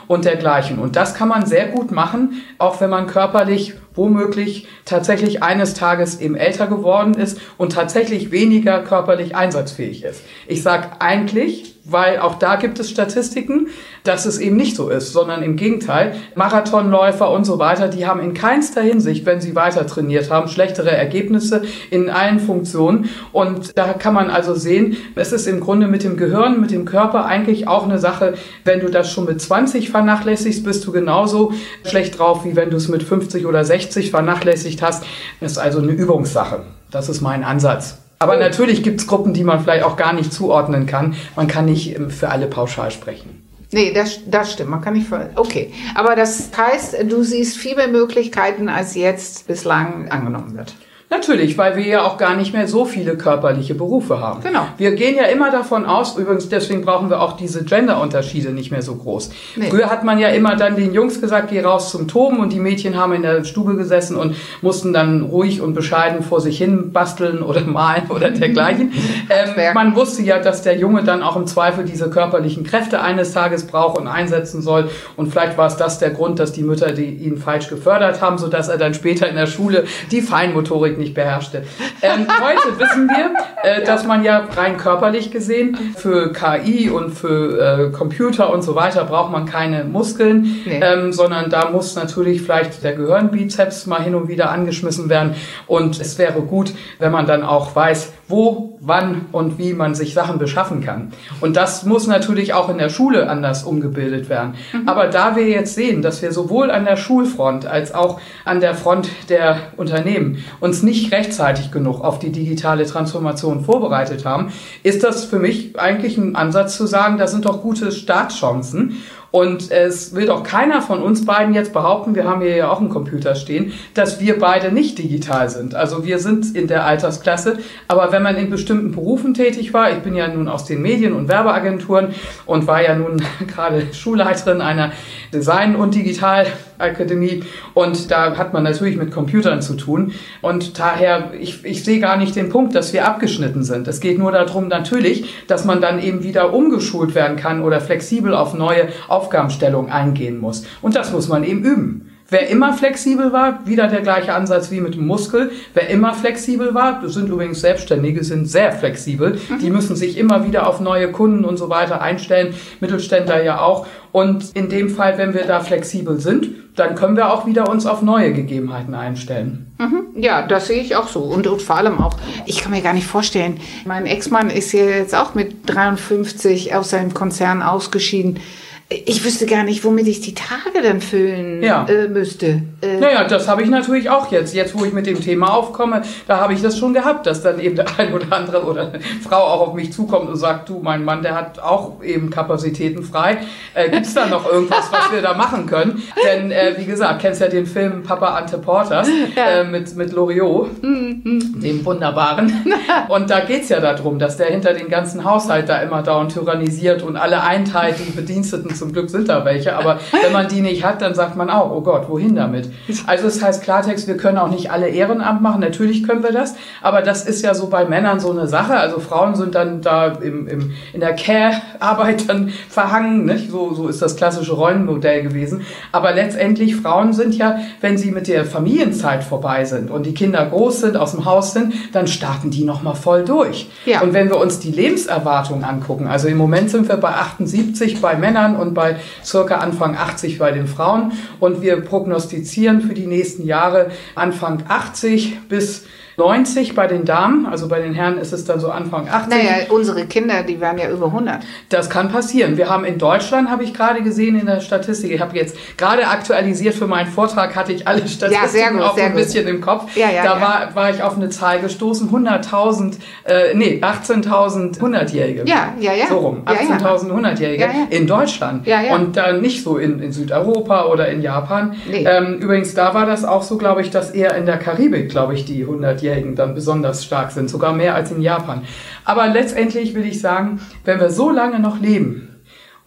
und 0.07 0.25
dergleichen. 0.25 0.80
Und 0.80 0.95
das 0.95 1.13
kann 1.13 1.27
man 1.27 1.45
sehr 1.45 1.68
gut 1.68 1.92
machen, 1.92 2.42
auch 2.57 2.81
wenn 2.81 2.89
man 2.89 3.07
körperlich 3.07 3.75
womöglich 3.95 4.68
tatsächlich 4.86 5.44
eines 5.44 5.74
Tages 5.74 6.19
eben 6.19 6.36
älter 6.36 6.68
geworden 6.68 7.13
ist 7.15 7.39
und 7.57 7.71
tatsächlich 7.71 8.31
weniger 8.31 8.81
körperlich 8.83 9.36
einsatzfähig 9.36 10.03
ist. 10.03 10.21
Ich 10.47 10.63
sage 10.63 10.88
eigentlich, 11.00 11.75
weil 11.86 12.19
auch 12.19 12.36
da 12.36 12.56
gibt 12.56 12.80
es 12.80 12.89
Statistiken, 12.89 13.68
dass 14.03 14.25
es 14.25 14.39
eben 14.39 14.56
nicht 14.56 14.75
so 14.75 14.89
ist, 14.89 15.13
sondern 15.13 15.44
im 15.44 15.56
Gegenteil, 15.56 16.15
Marathonläufer 16.33 17.30
und 17.31 17.45
so 17.45 17.59
weiter, 17.59 17.88
die 17.88 18.07
haben 18.07 18.19
in 18.19 18.33
keinster 18.33 18.81
Hinsicht, 18.81 19.25
wenn 19.25 19.39
sie 19.39 19.56
weiter 19.56 19.86
trainiert 19.86 20.31
haben, 20.31 20.48
schlechtere 20.48 20.91
Ergebnisse 20.91 21.62
in 21.91 22.09
allen 22.09 22.39
Funktionen. 22.39 23.09
Und 23.31 23.77
da 23.77 23.94
kann 23.94 24.15
man 24.15 24.30
also 24.30 24.56
sehen, 24.56 24.98
es 25.15 25.31
ist 25.31 25.48
im 25.48 25.59
Grunde 25.59 25.88
mit 25.88 26.03
dem 26.03 26.18
Gehirn, 26.18 26.59
mit 26.59 26.71
dem 26.71 26.86
Körper 26.86 27.25
eigentlich 27.25 27.68
auch 27.68 27.83
eine 27.83 28.00
Sache, 28.00 28.33
wenn 28.63 28.80
du 28.80 28.89
das 28.89 29.12
schon 29.12 29.25
mit 29.25 29.39
20 29.39 29.91
vernachlässigst, 29.91 30.63
bist 30.63 30.86
du 30.86 30.91
genauso 30.91 31.53
schlecht 31.83 32.18
drauf, 32.18 32.45
wie 32.45 32.56
wenn 32.56 32.71
du 32.71 32.77
es 32.77 32.88
mit 32.88 33.03
50 33.03 33.45
oder 33.45 33.63
60 33.63 33.85
vernachlässigt 33.94 34.82
hast. 34.82 35.04
Ist 35.42 35.58
also 35.58 35.80
eine 35.80 35.92
Übungssache. 35.92 36.64
Das 36.92 37.10
ist 37.10 37.22
mein 37.22 37.44
Ansatz. 37.44 37.98
Aber 38.20 38.38
natürlich 38.38 38.84
gibt 38.84 39.02
es 39.02 39.08
Gruppen, 39.08 39.34
die 39.34 39.44
man 39.44 39.62
vielleicht 39.62 39.84
auch 39.84 39.98
gar 39.98 40.14
nicht 40.14 40.32
zuordnen 40.32 40.86
kann. 40.86 41.16
Man 41.36 41.48
kann 41.48 41.66
nicht 41.66 41.96
ähm, 41.96 42.10
für 42.10 42.30
alle 42.30 42.48
pauschal 42.48 42.92
sprechen. 42.92 43.42
Nee, 43.72 43.92
das, 43.94 44.20
das 44.26 44.54
stimmt. 44.54 44.70
Man 44.70 44.82
kann 44.82 44.94
nicht 44.94 45.08
für. 45.08 45.32
Okay. 45.36 45.74
Aber 45.96 46.16
das 46.16 46.50
heißt, 46.56 46.96
du 47.10 47.24
siehst 47.24 47.58
viel 47.58 47.76
mehr 47.76 47.90
Möglichkeiten, 47.90 48.70
als 48.70 48.96
jetzt 48.96 49.48
bislang 49.48 50.10
angenommen 50.10 50.56
wird. 50.56 50.76
Natürlich, 51.10 51.56
weil 51.57 51.75
wir 51.75 51.86
ja 51.86 52.04
auch 52.04 52.18
gar 52.18 52.36
nicht 52.36 52.52
mehr 52.52 52.68
so 52.68 52.84
viele 52.84 53.16
körperliche 53.16 53.75
Berufe 53.75 54.19
haben. 54.19 54.42
Genau. 54.42 54.68
Wir 54.78 54.96
gehen 54.96 55.16
ja 55.16 55.25
immer 55.25 55.52
davon 55.52 55.86
aus, 55.86 56.18
übrigens 56.18 56.50
deswegen 56.50 56.81
brauchen 56.81 57.12
wir 57.12 57.22
auch 57.22 57.38
diese 57.38 57.63
Gender-Unterschiede 57.63 58.50
nicht 58.50 58.72
mehr 58.72 58.81
so 58.81 58.96
groß. 58.96 59.30
Nee. 59.56 59.69
Früher 59.69 59.92
hat 59.92 60.04
man 60.04 60.18
ja 60.18 60.30
immer 60.30 60.56
dann 60.56 60.75
den 60.75 60.94
Jungs 60.94 61.22
gesagt, 61.22 61.52
geh 61.52 61.62
raus 61.62 61.92
zum 61.92 62.07
Toben 62.07 62.39
und 62.39 62.51
die 62.51 62.60
Mädchen 62.60 62.98
haben 62.98 63.13
in 63.13 63.22
der 63.22 63.44
Stube 63.44 63.75
gesessen 63.75 64.18
und 64.18 64.36
mussten 64.63 64.94
dann 64.94 65.22
ruhig 65.22 65.62
und 65.62 65.75
bescheiden 65.75 66.24
vor 66.24 66.41
sich 66.41 66.58
hin 66.58 66.91
basteln 66.91 67.44
oder 67.44 67.62
malen 67.65 68.10
oder 68.10 68.32
dergleichen. 68.32 68.91
ähm, 69.29 69.74
man 69.75 69.96
wusste 69.96 70.24
ja, 70.24 70.39
dass 70.39 70.63
der 70.63 70.75
Junge 70.75 71.03
dann 71.03 71.22
auch 71.22 71.36
im 71.36 71.46
Zweifel 71.46 71.86
diese 71.86 72.10
körperlichen 72.10 72.63
Kräfte 72.63 73.01
eines 73.01 73.32
Tages 73.32 73.68
braucht 73.68 74.00
und 74.00 74.08
einsetzen 74.08 74.63
soll 74.63 74.89
und 75.18 75.32
vielleicht 75.32 75.56
war 75.56 75.68
es 75.68 75.77
das 75.77 76.00
der 76.00 76.10
Grund, 76.10 76.39
dass 76.39 76.51
die 76.51 76.63
Mütter 76.63 76.94
die 76.94 77.06
ihn 77.06 77.38
falsch 77.38 77.70
gefördert 77.70 78.22
haben, 78.22 78.39
sodass 78.39 78.70
er 78.70 78.77
dann 78.77 78.96
später 78.96 79.29
in 79.29 79.36
der 79.36 79.48
Schule 79.48 79.86
die 80.12 80.22
Feinmotorik 80.22 80.95
nicht 80.98 81.14
beherrschte. 81.14 81.64
Ähm, 82.02 82.28
heute 82.42 82.80
wissen 82.80 83.08
wir, 83.10 83.34
äh, 83.64 83.84
dass 83.84 84.06
man 84.06 84.24
ja 84.24 84.48
rein 84.56 84.78
körperlich 84.78 85.32
gesehen 85.32 85.78
für 85.96 86.32
KI 86.34 86.90
und 86.90 87.12
für 87.12 87.90
äh, 87.90 87.92
Computer 87.92 88.52
und 88.54 88.62
so 88.64 88.75
weiter 88.75 89.04
braucht 89.06 89.32
man 89.32 89.46
keine 89.46 89.84
Muskeln, 89.84 90.62
Nee. 90.66 90.80
ähm, 90.82 91.14
sondern 91.14 91.50
da 91.50 91.70
muss 91.70 91.96
natürlich 91.96 92.42
vielleicht 92.42 92.84
der 92.84 92.94
Gehirnbizeps 92.94 93.86
mal 93.86 94.02
hin 94.02 94.16
und 94.16 94.28
wieder 94.28 94.50
angeschmissen 94.52 95.10
werden. 95.10 95.36
Und 95.68 96.00
es 96.00 96.18
wäre 96.18 96.42
gut, 96.42 96.74
wenn 97.00 97.12
man 97.12 97.25
dann 97.25 97.44
auch 97.44 97.75
weiß, 97.75 98.14
wo, 98.27 98.77
wann 98.82 99.27
und 99.32 99.60
wie 99.60 99.74
man 99.74 99.94
sich 99.94 100.13
Sachen 100.13 100.39
beschaffen 100.39 100.82
kann. 100.82 101.12
Und 101.41 101.55
das 101.55 101.86
muss 101.86 102.08
natürlich 102.08 102.53
auch 102.53 102.70
in 102.70 102.77
der 102.77 102.89
Schule 102.89 103.29
anders 103.29 103.63
umgebildet 103.63 104.29
werden. 104.29 104.55
Aber 104.86 105.08
da 105.08 105.36
wir 105.36 105.48
jetzt 105.48 105.75
sehen, 105.75 106.01
dass 106.01 106.22
wir 106.22 106.32
sowohl 106.32 106.72
an 106.72 106.86
der 106.86 106.98
Schulfront 106.98 107.67
als 107.67 107.94
auch 107.94 108.20
an 108.44 108.60
der 108.60 108.74
Front 108.74 109.10
der 109.29 109.58
Unternehmen 109.77 110.44
uns 110.60 110.82
nicht 110.82 111.12
rechtzeitig 111.12 111.72
genug 111.72 112.01
auf 112.01 112.17
die 112.20 112.32
digitale 112.32 112.86
Transformation 112.86 113.63
vorbereitet 113.63 114.25
haben, 114.25 114.51
ist 114.82 115.03
das 115.03 115.25
für 115.25 115.39
mich 115.39 115.79
eigentlich 115.79 116.17
ein 116.17 116.36
Ansatz 116.36 116.77
zu 116.77 116.88
sagen, 116.88 117.17
das 117.17 117.32
sind 117.32 117.46
doch 117.46 117.62
gute 117.62 117.91
Startchancen. 117.91 118.98
Und 119.36 119.70
es 119.70 120.15
will 120.15 120.27
doch 120.27 120.44
keiner 120.44 120.82
von 120.82 121.04
uns 121.04 121.25
beiden 121.25 121.54
jetzt 121.54 121.74
behaupten, 121.74 122.15
wir 122.15 122.24
haben 122.24 122.39
hier 122.39 122.56
ja 122.56 122.72
auch 122.72 122.80
einen 122.80 122.88
Computer 122.88 123.36
stehen, 123.36 123.74
dass 123.94 124.22
wir 124.22 124.39
beide 124.39 124.72
nicht 124.72 124.98
digital 124.98 125.50
sind. 125.50 125.75
Also 125.75 126.06
wir 126.06 126.20
sind 126.20 126.56
in 126.56 126.68
der 126.68 126.86
Altersklasse, 126.86 127.58
aber 127.89 128.13
wenn 128.13 128.24
man 128.24 128.38
in 128.38 128.50
bestimmten 128.50 128.94
Berufen 128.94 129.34
tätig 129.34 129.74
war, 129.74 129.92
ich 129.92 129.98
bin 129.98 130.15
ja 130.15 130.30
nun 130.30 130.48
aus 130.48 130.63
den 130.63 130.82
Medien- 130.82 131.12
und 131.12 131.27
Werbeagenturen 131.27 132.15
und 132.46 132.65
war 132.65 132.82
ja 132.82 132.96
nun 132.96 133.22
gerade 133.54 133.94
Schulleiterin 133.94 134.62
einer 134.62 134.94
Design- 135.34 135.75
und 135.75 135.96
Digitalakademie 135.96 137.44
und 137.74 138.12
da 138.12 138.38
hat 138.38 138.54
man 138.54 138.63
natürlich 138.63 138.96
mit 138.96 139.12
Computern 139.12 139.62
zu 139.62 139.74
tun 139.74 140.13
und 140.42 140.80
daher, 140.80 141.32
ich, 141.38 141.65
ich 141.65 141.84
sehe 141.84 142.00
gar 142.00 142.15
nicht 142.15 142.38
den 142.38 142.48
Punkt, 142.48 142.74
dass 142.74 142.94
wir 142.94 143.06
abgeschnitten 143.06 143.65
sind. 143.65 143.89
Es 143.89 144.00
geht 144.00 144.18
nur 144.18 144.32
darum 144.32 144.70
natürlich, 144.70 145.25
dass 145.48 145.65
man 145.65 145.82
dann 145.82 146.01
eben 146.01 146.24
wieder 146.24 146.54
umgeschult 146.54 147.15
werden 147.15 147.36
kann 147.36 147.62
oder 147.62 147.82
flexibel 147.82 148.34
auf 148.34 148.54
neue 148.54 148.88
Aufgabenstellungen 149.25 149.91
eingehen 149.91 150.39
muss. 150.39 150.65
Und 150.82 150.96
das 150.96 151.12
muss 151.12 151.27
man 151.27 151.44
eben 151.44 151.63
üben. 151.63 152.12
Wer 152.27 152.50
immer 152.50 152.74
flexibel 152.74 153.32
war, 153.32 153.67
wieder 153.67 153.88
der 153.88 154.01
gleiche 154.01 154.34
Ansatz 154.34 154.72
wie 154.72 154.82
mit 154.82 154.96
dem 154.96 155.05
Muskel. 155.05 155.51
Wer 155.75 155.89
immer 155.89 156.15
flexibel 156.15 156.74
war, 156.74 157.00
das 157.00 157.13
sind 157.13 157.29
übrigens 157.29 157.62
Selbstständige, 157.62 158.24
sind 158.24 158.48
sehr 158.48 158.72
flexibel. 158.72 159.39
Die 159.62 159.70
müssen 159.70 159.96
sich 159.96 160.17
immer 160.17 160.44
wieder 160.44 160.67
auf 160.67 160.79
neue 160.79 161.12
Kunden 161.12 161.46
und 161.46 161.58
so 161.58 161.70
weiter 161.70 162.01
einstellen. 162.01 162.55
Mittelständler 162.79 163.44
ja 163.44 163.62
auch. 163.62 163.86
Und 164.12 164.55
in 164.55 164.70
dem 164.70 164.89
Fall, 164.89 165.20
wenn 165.20 165.36
wir 165.36 165.44
da 165.44 165.60
flexibel 165.60 166.20
sind, 166.20 166.48
dann 166.75 166.96
können 166.96 167.15
wir 167.15 167.32
auch 167.32 167.46
wieder 167.46 167.70
uns 167.70 167.86
auf 167.86 168.01
neue 168.01 168.34
Gegebenheiten 168.34 168.96
einstellen. 168.96 169.72
Mhm. 169.77 170.22
Ja, 170.22 170.48
das 170.48 170.67
sehe 170.67 170.82
ich 170.82 170.96
auch 170.96 171.08
so. 171.08 171.20
Und, 171.20 171.46
und 171.46 171.62
vor 171.62 171.77
allem 171.77 172.00
auch, 172.00 172.15
ich 172.48 172.60
kann 172.60 172.72
mir 172.72 172.82
gar 172.82 172.94
nicht 172.94 173.08
vorstellen, 173.08 173.60
mein 173.86 174.08
Ex-Mann 174.08 174.50
ist 174.50 174.72
ja 174.72 174.86
jetzt 174.86 175.13
auch 175.13 175.36
mit 175.36 175.70
53 175.70 176.74
aus 176.74 176.89
seinem 176.89 177.13
Konzern 177.13 177.62
ausgeschieden. 177.62 178.39
Ich 178.88 179.25
wüsste 179.25 179.48
gar 179.48 179.63
nicht, 179.63 179.84
womit 179.84 180.08
ich 180.08 180.22
die 180.22 180.36
Tage 180.36 180.84
dann 180.84 181.01
füllen 181.01 181.63
Ja. 181.63 181.88
äh, 181.89 182.08
müsste. 182.08 182.62
Äh, 182.82 182.98
Naja, 183.00 183.24
das 183.24 183.48
habe 183.48 183.63
ich 183.63 183.70
natürlich 183.70 184.12
auch 184.12 184.32
jetzt. 184.32 184.54
Jetzt, 184.54 184.77
wo 184.77 184.86
ich 184.86 184.94
mit 184.94 185.08
dem 185.08 185.20
Thema 185.20 185.56
aufkomme, 185.56 186.04
da 186.27 186.39
habe 186.39 186.54
ich 186.54 186.62
das 186.62 186.77
schon 186.77 186.94
gehabt, 186.94 187.25
dass 187.25 187.42
dann 187.42 187.60
eben 187.60 187.75
der 187.75 187.88
ein 187.98 188.13
oder 188.13 188.32
andere 188.32 188.63
oder 188.63 188.82
eine 188.94 189.00
Frau 189.27 189.38
auch 189.38 189.70
auf 189.70 189.74
mich 189.74 189.92
zukommt 189.92 190.30
und 190.30 190.36
sagt, 190.36 190.70
du, 190.70 190.82
mein 190.84 191.04
Mann, 191.04 191.24
der 191.24 191.34
hat 191.34 191.58
auch 191.58 192.04
eben 192.04 192.30
Kapazitäten 192.30 193.01
frei. 193.04 193.39
Äh, 193.74 193.89
Gibt 193.89 194.06
es 194.06 194.13
da 194.13 194.27
noch 194.27 194.46
irgendwas, 194.46 194.92
was 194.92 195.12
wir 195.12 195.24
da 195.24 195.34
machen 195.34 195.65
können? 195.65 196.04
Denn, 196.24 196.51
äh, 196.51 196.75
wie 196.77 196.86
gesagt, 196.86 197.22
kennst 197.22 197.42
ja 197.42 197.48
den 197.48 197.65
Film 197.65 198.04
Papa 198.04 198.36
Ante 198.36 198.60
Porters 198.60 199.08
äh, 199.36 199.63
mit, 199.63 199.96
mit 199.96 200.13
Loriot, 200.13 200.70
dem 200.84 201.82
Wunderbaren. 201.84 202.54
Und 203.10 203.32
da 203.32 203.39
geht's 203.39 203.70
ja 203.70 203.80
darum, 203.80 204.20
dass 204.20 204.38
der 204.38 204.48
hinter 204.48 204.74
den 204.74 204.89
ganzen 204.89 205.24
Haushalt 205.25 205.70
da 205.70 205.80
immer 205.82 206.04
dauernd 206.04 206.34
tyrannisiert 206.34 207.01
und 207.01 207.15
alle 207.18 207.42
einteilt, 207.42 207.96
die 207.98 208.12
Bediensteten 208.12 208.75
zum 208.75 208.94
Glück 208.94 209.10
sind 209.10 209.29
da 209.29 209.46
welche, 209.46 209.75
aber 209.75 210.00
wenn 210.24 210.32
man 210.32 210.48
die 210.48 210.62
nicht 210.62 210.84
hat, 210.84 211.01
dann 211.01 211.13
sagt 211.15 211.36
man 211.36 211.50
auch, 211.50 211.72
oh 211.72 211.82
Gott, 211.82 212.10
wohin 212.10 212.36
damit? 212.36 212.70
Also 213.08 213.27
es 213.27 213.41
heißt 213.41 213.63
Klartext, 213.63 214.08
wir 214.08 214.17
können 214.17 214.38
auch 214.38 214.50
nicht 214.50 214.72
alle 214.72 214.88
Ehrenamt 214.89 215.41
machen, 215.41 215.62
natürlich 215.62 216.03
können 216.03 216.24
wir 216.24 216.32
das, 216.32 216.55
aber 216.82 217.01
das 217.01 217.25
ist 217.25 217.44
ja 217.44 217.53
so 217.53 217.67
bei 217.67 217.86
Männern 217.86 218.20
so 218.20 218.32
eine 218.32 218.48
Sache, 218.48 218.75
also 218.75 219.00
Frauen 219.00 219.36
sind 219.36 219.55
dann 219.55 219.82
da 219.82 220.08
im, 220.08 220.48
im, 220.48 220.74
in 220.94 221.00
der 221.00 221.15
Care-Arbeit 221.15 222.29
dann 222.29 222.51
verhangen, 222.70 223.25
nicht? 223.25 223.51
So, 223.51 223.74
so 223.74 223.88
ist 223.88 224.01
das 224.01 224.15
klassische 224.15 224.53
Rollenmodell 224.53 225.24
gewesen, 225.24 225.62
aber 225.91 226.13
letztendlich 226.13 226.75
Frauen 226.75 227.13
sind 227.13 227.36
ja, 227.36 227.60
wenn 227.82 227.98
sie 227.98 228.12
mit 228.12 228.27
der 228.27 228.46
Familienzeit 228.46 229.24
vorbei 229.24 229.65
sind 229.65 229.91
und 229.91 230.05
die 230.05 230.13
Kinder 230.13 230.46
groß 230.46 230.82
sind, 230.82 230.98
aus 230.98 231.12
dem 231.12 231.25
Haus 231.25 231.53
sind, 231.53 231.74
dann 231.94 232.08
starten 232.08 232.51
die 232.51 232.63
nochmal 232.63 232.96
voll 232.96 233.24
durch. 233.24 233.70
Ja. 233.86 234.01
Und 234.01 234.13
wenn 234.13 234.29
wir 234.29 234.38
uns 234.38 234.60
die 234.60 234.72
Lebenserwartung 234.72 235.63
angucken, 235.63 236.08
also 236.08 236.27
im 236.27 236.38
Moment 236.38 236.70
sind 236.70 236.88
wir 236.89 236.98
bei 236.98 237.10
78 237.10 238.01
bei 238.01 238.15
Männern 238.15 238.55
und 238.55 238.64
bei 238.74 238.98
circa 239.24 239.57
Anfang 239.57 239.95
80 239.95 240.39
bei 240.39 240.51
den 240.51 240.67
Frauen. 240.67 241.13
Und 241.39 241.62
wir 241.62 241.81
prognostizieren 241.81 242.81
für 242.81 242.93
die 242.93 243.07
nächsten 243.07 243.45
Jahre 243.45 243.91
Anfang 244.15 244.63
80 244.67 245.48
bis 245.48 245.86
90 246.17 246.75
bei 246.75 246.88
den 246.88 247.05
Damen, 247.05 247.45
also 247.45 247.67
bei 247.67 247.79
den 247.79 247.93
Herren 247.93 248.17
ist 248.17 248.34
es 248.34 248.45
dann 248.45 248.60
so 248.60 248.69
Anfang 248.69 249.07
80. 249.10 249.29
naja, 249.29 249.51
unsere 249.69 250.05
Kinder, 250.05 250.43
die 250.43 250.60
waren 250.62 250.77
ja 250.77 250.89
über 250.89 251.07
100. 251.07 251.39
Das 251.69 251.89
kann 251.89 252.10
passieren. 252.10 252.57
Wir 252.57 252.69
haben 252.69 252.86
in 252.86 252.98
Deutschland, 252.98 253.50
habe 253.50 253.63
ich 253.63 253.74
gerade 253.74 254.01
gesehen 254.01 254.39
in 254.39 254.45
der 254.45 254.62
Statistik, 254.62 255.12
ich 255.12 255.22
habe 255.22 255.36
jetzt 255.36 255.57
gerade 255.77 256.07
aktualisiert 256.07 256.75
für 256.75 256.88
meinen 256.88 257.07
Vortrag, 257.07 257.55
hatte 257.55 257.74
ich 257.74 257.88
alle 257.88 258.07
Statistiken 258.07 258.48
sehr 258.50 258.72
gut, 258.72 258.81
auch 258.81 258.95
sehr 258.95 259.05
ein 259.05 259.13
gut. 259.13 259.22
bisschen 259.22 259.48
im 259.48 259.62
Kopf. 259.62 259.95
Ja, 259.95 260.10
ja, 260.10 260.24
da 260.24 260.36
ja. 260.36 260.41
War, 260.41 260.75
war 260.75 260.89
ich 260.89 261.03
auf 261.03 261.15
eine 261.15 261.29
Zahl 261.29 261.60
gestoßen, 261.60 262.10
100.000, 262.10 262.95
äh, 263.25 263.53
nee, 263.53 263.79
18.000 263.81 264.79
100-Jährige. 264.79 265.43
Ja, 265.45 265.74
ja, 265.79 265.93
ja. 265.93 266.07
So 266.07 266.17
rum, 266.19 266.43
Ja, 266.48 266.53
ja. 266.53 266.77
18.000 266.77 267.12
100-Jährige 267.12 267.62
Ja, 267.63 267.67
ja. 267.67 267.88
in 267.89 268.07
Deutschland. 268.07 268.65
Ja, 268.67 268.81
ja. 268.81 268.95
Und 268.95 269.17
dann 269.17 269.41
nicht 269.41 269.63
so 269.63 269.77
in, 269.77 270.00
in 270.00 270.12
Südeuropa 270.12 270.86
oder 270.86 271.07
in 271.10 271.22
Japan. 271.22 271.75
Nee. 271.89 272.05
Ähm, 272.07 272.39
übrigens, 272.39 272.74
da 272.74 272.93
war 272.93 273.05
das 273.05 273.25
auch 273.25 273.43
so, 273.43 273.57
glaube 273.57 273.81
ich, 273.81 273.89
dass 273.89 274.12
eher 274.12 274.36
in 274.36 274.45
der 274.45 274.57
Karibik, 274.57 275.10
glaube 275.10 275.34
ich, 275.34 275.45
die 275.45 275.65
100-Jährigen 276.05 276.35
dann 276.35 276.55
besonders 276.55 277.03
stark 277.03 277.31
sind, 277.31 277.50
sogar 277.50 277.74
mehr 277.74 277.95
als 277.95 278.12
in 278.12 278.21
Japan. 278.21 278.62
Aber 279.03 279.27
letztendlich 279.27 279.93
will 279.95 280.05
ich 280.05 280.21
sagen, 280.21 280.59
wenn 280.83 281.00
wir 281.00 281.09
so 281.09 281.29
lange 281.29 281.59
noch 281.59 281.79
leben, 281.79 282.29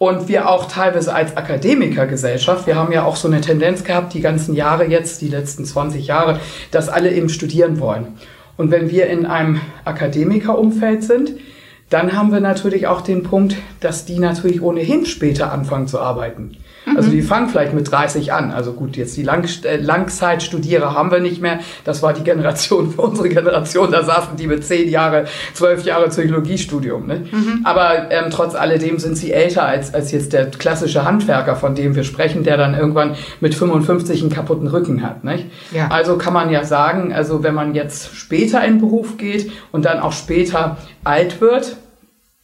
und 0.00 0.28
wir 0.28 0.48
auch 0.48 0.66
teilweise 0.66 1.12
als 1.12 1.37
Akademikergesellschaft, 1.37 2.68
wir 2.68 2.76
haben 2.76 2.92
ja 2.92 3.04
auch 3.04 3.16
so 3.16 3.26
eine 3.26 3.40
Tendenz 3.40 3.82
gehabt, 3.82 4.14
die 4.14 4.20
ganzen 4.20 4.54
Jahre 4.54 4.84
jetzt, 4.84 5.20
die 5.22 5.26
letzten 5.26 5.64
20 5.64 6.06
Jahre, 6.06 6.38
dass 6.70 6.88
alle 6.88 7.12
eben 7.12 7.28
studieren 7.28 7.80
wollen. 7.80 8.06
Und 8.56 8.70
wenn 8.70 8.92
wir 8.92 9.08
in 9.08 9.26
einem 9.26 9.60
Akademikerumfeld 9.84 11.02
sind, 11.02 11.32
dann 11.90 12.12
haben 12.12 12.33
wir 12.33 12.40
natürlich 12.40 12.87
auch 12.87 13.00
den 13.00 13.23
Punkt, 13.23 13.57
dass 13.80 14.04
die 14.04 14.18
natürlich 14.18 14.62
ohnehin 14.62 15.07
später 15.07 15.52
anfangen 15.52 15.87
zu 15.87 16.00
arbeiten. 16.00 16.57
Also 16.97 17.11
die 17.11 17.23
fangen 17.23 17.49
vielleicht 17.49 17.75
mit 17.75 17.90
30 17.90 18.33
an. 18.33 18.50
Also 18.50 18.73
gut, 18.73 18.97
jetzt 18.97 19.16
die 19.16 19.23
Lang 19.23 19.47
äh, 19.64 19.76
Langzeitstudierer 19.76 20.95
haben 20.95 21.11
wir 21.11 21.21
nicht 21.21 21.40
mehr. 21.40 21.61
Das 21.85 22.02
war 22.02 22.12
die 22.12 22.23
Generation, 22.23 22.92
für 22.92 23.02
unsere 23.02 23.28
Generation, 23.28 23.90
da 23.90 24.02
saßen 24.02 24.37
die 24.37 24.47
mit 24.47 24.64
10 24.64 24.88
Jahre, 24.88 25.26
12 25.54 25.85
Jahre 25.85 26.09
Psychologiestudium. 26.09 27.07
Ne? 27.07 27.25
Aber 27.64 28.11
ähm, 28.11 28.30
trotz 28.30 28.54
alledem 28.54 28.99
sind 28.99 29.16
sie 29.16 29.33
älter 29.33 29.64
als, 29.64 29.95
als 29.95 30.12
jetzt 30.12 30.33
der 30.33 30.47
klassische 30.47 31.04
Handwerker, 31.04 31.57
von 31.57 31.75
dem 31.75 31.95
wir 31.95 32.04
sprechen, 32.04 32.45
der 32.45 32.57
dann 32.57 32.75
irgendwann 32.75 33.16
mit 33.40 33.54
55 33.54 34.23
einen 34.23 34.30
kaputten 34.30 34.68
Rücken 34.68 35.02
hat. 35.02 35.25
Nicht? 35.25 35.47
Ja. 35.73 35.88
Also 35.88 36.16
kann 36.16 36.33
man 36.33 36.50
ja 36.50 36.64
sagen, 36.64 37.12
also 37.12 37.42
wenn 37.42 37.54
man 37.54 37.75
jetzt 37.75 38.14
später 38.14 38.64
in 38.64 38.75
den 38.75 38.80
Beruf 38.80 39.16
geht 39.16 39.50
und 39.73 39.85
dann 39.85 40.00
auch 40.00 40.12
später 40.12 40.78
alt 41.04 41.40
wird, 41.40 41.76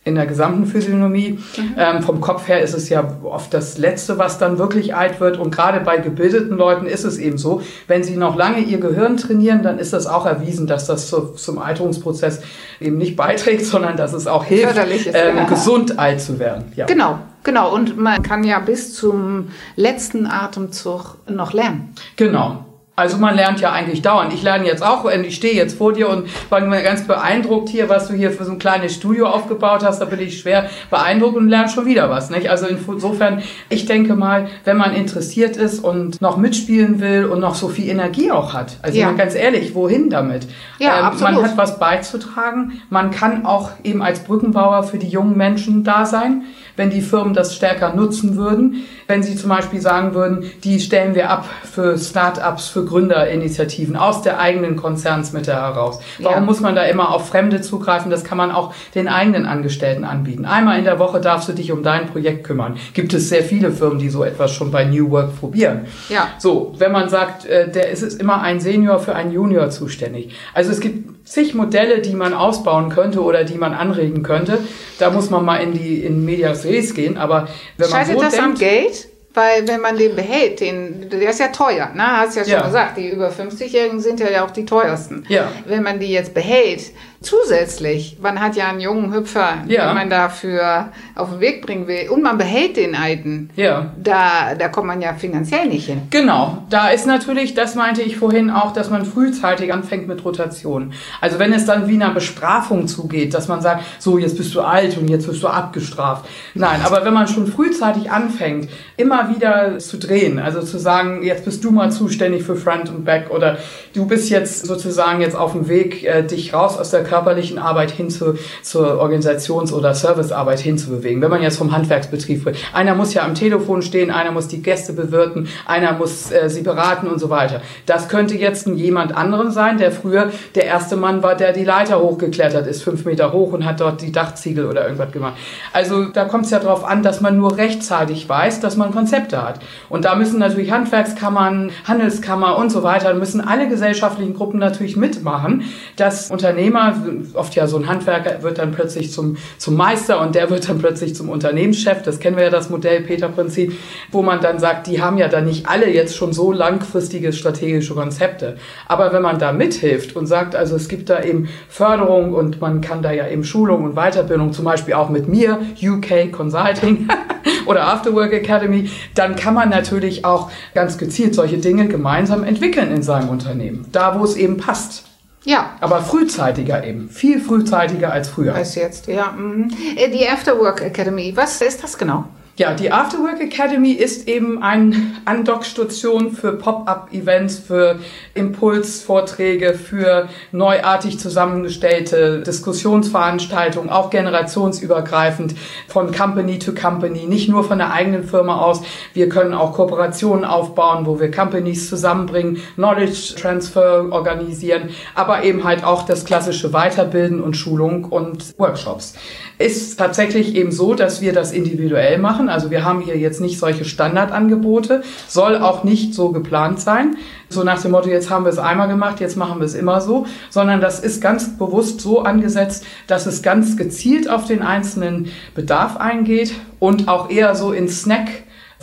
in 0.05 0.15
der 0.15 0.27
gesamten 0.27 0.67
Physiognomie. 0.67 1.39
Ähm, 1.79 2.03
vom 2.03 2.21
Kopf 2.21 2.47
her 2.47 2.61
ist 2.63 2.75
es 2.75 2.91
ja 2.91 3.17
oft 3.23 3.55
das 3.55 3.79
Letzte, 3.79 4.19
was 4.19 4.39
dann 4.39 4.59
wirklich 4.59 4.95
alt 4.95 5.19
wird. 5.19 5.39
Und 5.39 5.51
gerade 5.55 5.81
bei 5.81 5.97
gebildeten 5.97 6.57
Leuten 6.57 6.87
ist 6.87 7.05
es 7.05 7.19
eben 7.19 7.39
so, 7.39 7.63
wenn 7.89 8.05
sie 8.05 8.17
noch 8.17 8.37
lange 8.37 8.61
ihr 8.61 8.79
Gehirn 8.79 9.17
trainieren, 9.17 9.63
dann 9.63 9.79
ist 9.79 9.95
das 9.95 10.07
auch 10.07 10.27
erwiesen, 10.27 10.67
dass 10.67 10.87
das 10.87 11.09
zu, 11.09 11.33
zum 11.33 11.59
Alterungsprozess 11.59 12.43
eben 12.81 12.99
nicht 12.99 13.17
beiträgt, 13.17 13.65
sondern 13.65 13.97
dass 13.97 14.13
es 14.13 14.27
auch 14.27 14.45
hilft, 14.45 14.77
ist, 14.77 15.07
ähm, 15.07 15.37
ja. 15.37 15.45
gesund 15.45 15.99
alt 15.99 16.21
zu 16.21 16.39
werden. 16.39 16.65
Ja. 16.77 16.85
Genau, 16.85 17.19
genau. 17.43 17.75
Und 17.75 17.97
man 17.97 18.23
kann 18.23 18.45
ja 18.45 18.59
bis 18.59 18.95
zum 18.95 19.49
letzten 19.77 20.27
Atemzug 20.27 21.17
noch 21.29 21.55
lernen. 21.55 21.95
Genau. 22.17 22.65
Also 22.97 23.19
man 23.19 23.35
lernt 23.35 23.61
ja 23.61 23.73
eigentlich 23.73 24.03
dauernd. 24.03 24.33
Ich 24.33 24.43
lerne 24.45 24.67
jetzt 24.67 24.85
auch, 24.85 25.03
und 25.03 25.25
ich 25.27 25.35
stehe 25.35 25.55
jetzt 25.55 25.77
vor 25.79 25.93
dir 25.93 26.09
und 26.09 26.29
war 26.49 26.61
ganz 26.61 27.05
beeindruckt 27.09 27.69
hier, 27.69 27.89
was 27.89 28.07
du 28.07 28.15
hier 28.15 28.31
für 28.31 28.45
so 28.45 28.53
ein 28.53 28.61
kleines 28.61 28.95
Studio 28.95 29.27
aufgebaut 29.27 29.83
hast. 29.85 29.99
Da 30.01 30.05
bin 30.05 30.21
ich 30.21 30.39
schwer 30.39 30.71
beeindruckt 30.91 31.37
und 31.37 31.49
lerne 31.49 31.69
schon 31.69 31.87
wieder 31.87 32.09
was. 32.09 32.31
Nicht? 32.31 32.49
Also 32.51 32.67
insofern, 32.67 33.43
ich 33.69 33.87
denke 33.87 34.15
mal, 34.15 34.47
wenn 34.65 34.77
man 34.77 34.95
interessiert 34.95 35.57
ist 35.57 35.81
und 35.81 36.21
noch 36.21 36.37
mitspielen 36.37 37.01
will 37.01 37.25
und 37.25 37.41
noch 37.41 37.57
so 37.57 37.67
viel 37.69 37.89
Energie 37.89 38.31
auch 38.31 38.53
hat, 38.55 38.77
also 38.83 38.97
Ja. 38.97 39.11
ganz 39.11 39.35
ehrlich, 39.35 39.75
wohin 39.75 40.09
damit? 40.09 40.45
Ähm, 40.45 40.49
Ja, 40.79 41.01
absolut. 41.01 41.35
Man 41.35 41.45
hat 41.45 41.57
was 41.57 41.81
beizutragen. 41.81 42.81
Man 42.91 43.11
kann 43.11 43.45
auch 43.45 43.71
eben 43.83 44.03
als 44.03 44.21
Brückenbauer 44.21 44.85
für 44.85 44.99
die 44.99 45.09
jungen 45.09 45.37
Menschen 45.37 45.83
da 45.83 46.07
sein, 46.07 46.45
wenn 46.77 46.91
die 46.91 47.01
Firmen 47.01 47.35
das 47.35 47.55
stärker 47.55 47.95
nutzen 47.95 48.37
würden. 48.37 48.85
Wenn 49.07 49.23
sie 49.23 49.37
zum 49.37 49.51
Beispiel 49.51 49.81
sagen 49.81 50.15
würden, 50.15 50.51
die 50.65 50.81
stellen 50.81 51.15
wir 51.15 51.31
ab 51.31 51.47
für 51.63 51.99
Start-ups, 51.99 52.69
für 52.69 52.85
Gründerinitiativen 52.85 53.97
aus 53.97 54.23
der 54.23 54.39
eigenen 54.39 54.77
Konzernsmitte 54.77 55.53
heraus. 55.55 56.01
Warum 56.21 56.39
Ja. 56.39 56.45
muss 56.45 56.61
man 56.61 56.75
da 56.75 56.85
immer 56.85 57.11
auf 57.13 57.29
Fremde 57.29 57.61
zugreifen? 57.61 58.11
Das 58.11 58.25
kann 58.25 58.39
man 58.39 58.51
auch 58.51 58.75
den 58.95 59.09
eigenen 59.09 59.47
Angestellten 59.47 60.05
anbieten. 60.05 60.45
Einmal 60.45 60.79
in 60.79 60.85
der 60.85 60.99
Woche 60.99 61.21
darfst 61.21 61.49
du 61.49 61.53
dich 61.53 61.73
um 61.73 61.83
dein 61.83 62.07
Projekt 62.07 62.45
kümmern. 62.45 62.77
Gibt 62.93 63.15
es 63.15 63.29
sehr 63.29 63.43
viele 63.43 63.71
Firmen, 63.71 63.99
die 63.99 64.09
so 64.09 64.25
etwas 64.25 64.53
schon 64.53 64.71
bei 64.71 64.85
New 64.85 65.11
Work 65.11 65.39
probieren. 65.39 65.83
Ja. 66.09 66.29
So, 66.39 66.75
wenn 66.79 66.93
man 66.93 67.09
sagt, 67.09 67.45
äh, 67.47 67.71
der 67.71 67.91
ist 67.91 68.03
es 68.03 68.15
immer 68.15 68.41
ein 68.43 68.61
Senior 68.61 68.99
für 68.99 69.15
einen 69.15 69.33
Junior 69.33 69.71
zuständig. 69.71 70.35
Also 70.55 70.71
es 70.71 70.81
gibt 70.81 71.14
zig 71.25 71.55
Modelle, 71.55 72.01
die 72.01 72.15
man 72.15 72.35
ausbauen 72.35 72.91
könnte 72.91 73.23
oder 73.23 73.45
die 73.45 73.55
man 73.59 73.75
anregen 73.75 74.23
könnte. 74.23 74.59
Da 74.99 75.11
muss 75.11 75.31
man 75.31 75.45
mal 75.45 75.57
in 75.57 75.73
die 75.73 76.05
in 76.05 76.25
Medias 76.25 76.65
Res 76.65 76.95
gehen. 76.95 77.17
Aber 77.17 77.49
wenn 77.77 77.91
man 77.91 78.01
Scheitert 78.01 78.19
so 78.19 78.25
das 78.25 78.39
am 78.39 78.55
denkt, 78.55 78.59
Geld? 78.61 79.09
Weil 79.37 79.67
wenn 79.67 79.81
man 79.81 79.97
den 79.97 80.15
behält, 80.15 80.61
den, 80.61 81.11
der 81.11 81.31
ist 81.31 81.41
ja 81.41 81.49
teuer, 81.49 81.91
ne? 81.93 82.19
Hast 82.19 82.37
ja 82.37 82.45
schon 82.45 82.53
Ja. 82.53 82.63
gesagt, 82.67 82.97
die 82.99 83.09
über 83.09 83.31
50-Jährigen 83.31 83.99
sind 83.99 84.21
ja 84.21 84.45
auch 84.45 84.53
die 84.53 84.65
teuersten. 84.65 85.25
Ja. 85.29 85.51
Wenn 85.67 85.83
man 85.83 85.99
die 85.99 86.07
jetzt 86.13 86.35
behält, 86.35 86.93
zusätzlich, 87.25 88.19
man 88.21 88.41
hat 88.41 88.57
ja 88.57 88.69
einen 88.69 88.81
jungen 88.81 89.13
Hüpfer, 89.13 89.55
Ja. 89.67 89.87
den 89.89 89.95
man 89.95 90.11
dafür 90.11 90.89
auf 91.15 91.31
den 91.31 91.41
Weg 91.41 91.65
bringen 91.65 91.87
will 91.87 92.09
und 92.11 92.23
man 92.23 92.39
behält 92.39 92.77
den 92.77 92.95
alten. 92.95 93.51
Ja. 93.57 93.93
Da, 94.03 94.55
da 94.59 94.69
kommt 94.69 94.87
man 94.87 95.01
ja 95.01 95.15
finanziell 95.15 95.67
nicht 95.67 95.87
hin. 95.87 96.03
Genau, 96.11 96.59
da 96.71 96.89
ist 96.89 97.07
natürlich, 97.07 97.55
das 97.55 97.75
meinte 97.75 98.03
ich 98.03 98.17
vorhin 98.17 98.51
auch, 98.51 98.73
dass 98.73 98.91
man 98.91 99.05
frühzeitig 99.05 99.73
anfängt 99.73 100.09
mit 100.09 100.25
Rotation. 100.25 100.93
Also 101.21 101.39
wenn 101.39 101.53
es 101.53 101.65
dann 101.65 101.89
wie 101.89 101.95
einer 101.95 102.11
Bestrafung 102.13 102.87
zugeht, 102.89 103.35
dass 103.35 103.49
man 103.49 103.61
sagt, 103.61 103.83
so 103.99 104.19
jetzt 104.19 104.37
bist 104.37 104.55
du 104.55 104.61
alt 104.61 104.97
und 104.99 105.09
jetzt 105.09 105.27
wirst 105.29 105.43
du 105.43 105.49
abgestraft. 105.49 106.27
Nein, 106.55 106.81
aber 106.85 107.05
wenn 107.05 107.15
man 107.15 107.29
schon 107.29 107.47
frühzeitig 107.47 108.11
anfängt, 108.11 108.69
immer 108.97 109.29
wieder 109.35 109.79
zu 109.79 109.97
drehen, 109.99 110.39
also 110.39 110.63
zu 110.63 110.79
sagen, 110.79 111.23
jetzt 111.23 111.45
bist 111.45 111.65
du 111.65 111.71
mal 111.71 111.91
zuständig 111.91 112.43
für 112.43 112.57
Front 112.57 112.89
und 112.91 113.05
Back 113.05 113.31
oder 113.31 113.59
du 113.95 114.07
bist 114.07 114.31
jetzt 114.31 114.67
sozusagen 114.67 115.21
jetzt 115.21 115.37
auf 115.37 115.53
dem 115.53 115.69
Weg, 115.69 116.05
äh, 116.05 116.23
dich 116.23 116.53
raus 116.55 116.79
aus 116.79 116.91
der 116.91 117.03
körperlichen 117.15 117.59
Arbeit 117.59 117.93
hin 117.93 118.11
zu, 118.11 118.37
zur 118.63 119.01
Organisations- 119.01 119.73
oder 119.73 119.95
Servicearbeit 119.95 120.59
hinzubewegen. 120.59 121.23
Wenn 121.23 121.31
man 121.31 121.43
jetzt 121.43 121.59
vom 121.59 121.71
Handwerksbetrieb. 121.71 122.35
Einer 122.73 122.95
muss 122.97 123.15
ja 123.15 123.23
am 123.23 123.35
Telefon 123.35 123.83
stehen, 123.83 124.11
einer 124.11 124.33
muss 124.33 124.49
die 124.49 124.63
Gäste 124.63 124.93
bewirten, 124.93 125.49
einer 125.65 125.93
muss 125.93 126.33
äh, 126.33 126.51
sie 126.51 126.63
beraten 126.63 127.07
und 127.07 127.21
so 127.21 127.31
weiter. 127.31 127.61
Das 127.87 128.09
könnte 128.09 128.35
jetzt 128.35 128.67
jemand 128.67 129.17
anderen 129.17 129.53
sein, 129.53 129.79
der 129.79 129.93
früher 129.93 130.31
der 130.57 130.65
erste 130.65 130.97
Mann 130.97 131.23
war, 131.23 131.37
der 131.37 131.53
die 131.53 131.65
Leiter 131.65 132.01
hochgeklettert 132.01 132.67
ist, 132.67 132.83
fünf 132.83 133.05
Meter 133.05 133.33
hoch 133.33 133.53
und 133.53 133.65
hat 133.65 133.81
dort 133.81 134.03
die 134.03 134.11
Dachziegel 134.11 134.67
oder 134.67 134.85
irgendwas 134.85 135.13
gemacht. 135.13 135.35
Also 135.73 136.07
da 136.07 136.25
kommt 136.25 136.47
es 136.47 136.51
ja 136.51 136.59
darauf 136.59 136.85
an, 136.85 137.05
dass 137.05 137.21
man 137.21 137.37
nur 137.37 137.57
rechtzeitig 137.57 138.29
weiß, 138.29 138.59
dass 138.59 138.77
man 138.77 138.91
Konzepte 138.91 139.41
hat. 139.43 139.61
Und 139.89 140.05
da 140.05 140.17
müssen 140.17 140.41
natürlich 140.41 140.73
Handwerkskammern, 140.73 141.71
Handelskammer 141.85 142.59
und 142.59 142.71
so 142.71 142.83
weiter, 142.83 143.15
müssen 143.15 143.41
alle 143.41 143.69
gesellschaftlichen 143.69 144.35
Gruppen 144.35 144.59
natürlich 144.59 144.97
mitmachen, 144.97 145.63
dass 145.97 146.31
Unternehmer, 146.33 146.97
oft 147.35 147.55
ja 147.55 147.67
so 147.67 147.77
ein 147.77 147.89
Handwerker 147.89 148.43
wird 148.43 148.59
dann 148.59 148.73
plötzlich 148.73 149.13
zum, 149.13 149.37
zum 149.59 149.77
Meister 149.77 150.21
und 150.21 150.35
der 150.35 150.51
wird 150.51 150.69
dann 150.69 150.79
plötzlich 150.79 151.15
zum 151.15 151.29
Unternehmenschef. 151.29 152.03
Das 152.03 152.19
kennen 152.19 152.37
wir 152.37 152.45
ja 152.45 152.51
das 152.51 152.71
Modell 152.71 153.03
Peter-Prinzip, 153.03 153.75
wo 154.13 154.23
man 154.23 154.41
dann 154.41 154.59
sagt, 154.59 154.87
die 154.87 155.03
haben 155.03 155.19
ja 155.19 155.29
dann 155.29 155.45
nicht 155.45 155.69
alle 155.69 155.91
jetzt 155.91 156.17
schon 156.17 156.33
so 156.33 156.53
langfristige 156.53 157.33
strategische 157.33 157.95
Konzepte. 157.95 158.57
Aber 158.87 159.13
wenn 159.13 159.23
man 159.23 159.39
da 159.39 159.53
mithilft 159.53 160.17
und 160.17 160.27
sagt, 160.27 160.55
also 160.57 160.77
es 160.77 160.89
gibt 160.89 161.11
da 161.11 161.23
eben 161.23 161.49
Förderung 161.69 162.33
und 162.33 162.61
man 162.61 162.81
kann 162.81 163.03
da 163.03 163.13
ja 163.13 163.29
eben 163.29 163.45
Schulung 163.45 163.85
und 163.85 163.95
Weiterbildung, 163.95 164.53
zum 164.53 164.65
Beispiel 164.65 164.95
auch 164.95 165.09
mit 165.09 165.29
mir, 165.29 165.61
UK 165.83 166.33
Consulting 166.33 167.09
oder 167.67 167.87
Afterwork 167.87 168.33
Academy, 168.33 168.91
dann 169.15 169.37
kann 169.37 169.55
man 169.55 169.71
natürlich 169.71 170.25
auch 170.25 170.51
ganz 170.75 170.99
gezielt 170.99 171.35
solche 171.35 171.59
Dinge 171.59 171.89
gemeinsam 171.89 172.45
entwickeln 172.45 172.91
in 172.91 173.03
seinem 173.03 173.29
Unternehmen. 173.29 173.87
Da, 173.93 174.19
wo 174.19 174.25
es 174.25 174.37
eben 174.37 174.57
passt. 174.57 175.14
Ja, 175.45 175.77
Aber 175.81 176.01
frühzeitiger 176.03 176.85
eben. 176.85 177.09
Viel 177.11 177.41
frühzeitiger 177.41 178.13
als 178.13 178.29
früher. 178.29 178.55
als 178.55 178.75
jetzt, 178.75 179.07
ja. 179.09 179.33
mhm. 179.33 179.71
Äh, 179.97 180.09
Die 180.09 180.27
Afterwork 180.27 180.81
Academy, 180.81 181.33
was 181.37 181.61
ist 181.61 181.83
das 181.83 181.99
genau? 181.99 182.25
Ja, 182.57 182.73
die 182.73 182.93
Afterwork 182.93 183.41
Academy 183.41 183.91
ist 183.91 184.29
eben 184.29 184.63
eine 184.63 184.95
Andockstation 185.25 186.31
für 186.31 186.53
Pop-up-Events, 186.53 187.59
für 187.59 187.99
Impulsvorträge, 188.35 189.75
für 189.75 190.29
neuartig 190.53 191.19
zusammengestellte 191.19 192.43
Diskussionsveranstaltungen, 192.43 193.91
auch 193.91 194.09
generationsübergreifend 194.09 195.57
von 195.89 196.13
Company 196.13 196.61
to 196.61 196.75
Company, 196.75 197.27
nicht 197.27 197.49
nur 197.49 197.65
von 197.65 197.79
der 197.79 197.93
eigenen 197.93 198.23
Firma 198.23 198.61
aus. 198.61 198.83
Wir 199.15 199.29
können 199.29 199.53
auch 199.53 199.73
Kooperationen 199.73 200.45
aufbauen, 200.45 201.07
wo 201.07 201.19
wir 201.19 201.33
Companies 201.33 201.89
zusammenbringen, 201.89 202.59
Knowledge 202.77 203.35
Transfer 203.37 204.13
organisieren, 204.13 204.91
aber 205.17 205.43
eben 205.43 205.65
halt 205.65 205.83
auch 205.83 206.07
das 206.07 206.25
klassische 206.25 206.73
Weiterbilden 206.73 207.43
und 207.43 207.57
Schulung 207.57 208.05
und 208.05 208.57
Workshops. 208.59 209.15
Ist 209.59 209.97
tatsächlich 209.99 210.57
eben 210.57 210.73
so, 210.73 210.95
dass 210.95 211.21
wir 211.21 211.33
das 211.33 211.53
individuell 211.53 212.19
machen. 212.19 212.44
Also 212.49 212.71
wir 212.71 212.85
haben 212.85 213.01
hier 213.01 213.17
jetzt 213.19 213.41
nicht 213.41 213.59
solche 213.59 213.85
Standardangebote, 213.85 215.03
soll 215.29 215.59
auch 215.59 215.85
nicht 215.85 216.15
so 216.15 216.31
geplant 216.31 216.81
sein. 216.81 217.17
So 217.49 217.63
nach 217.63 217.81
dem 217.81 217.93
Motto, 217.93 218.09
jetzt 218.09 218.31
haben 218.31 218.45
wir 218.45 218.51
es 218.51 218.59
einmal 218.59 218.89
gemacht, 218.89 219.21
jetzt 219.21 219.37
machen 219.37 219.61
wir 219.61 219.67
es 219.67 219.75
immer 219.75 220.01
so, 220.01 220.27
sondern 220.51 220.81
das 220.81 221.01
ist 221.01 221.21
ganz 221.21 221.57
bewusst 221.57 222.01
so 222.01 222.23
angesetzt, 222.23 222.85
dass 223.07 223.27
es 223.27 223.43
ganz 223.43 223.77
gezielt 223.77 224.29
auf 224.29 224.47
den 224.47 224.63
einzelnen 224.63 225.29
Bedarf 225.55 225.97
eingeht 225.97 226.55
und 226.81 227.09
auch 227.09 227.31
eher 227.31 227.55
so 227.55 227.73
in 227.73 227.89
Snack 227.89 228.29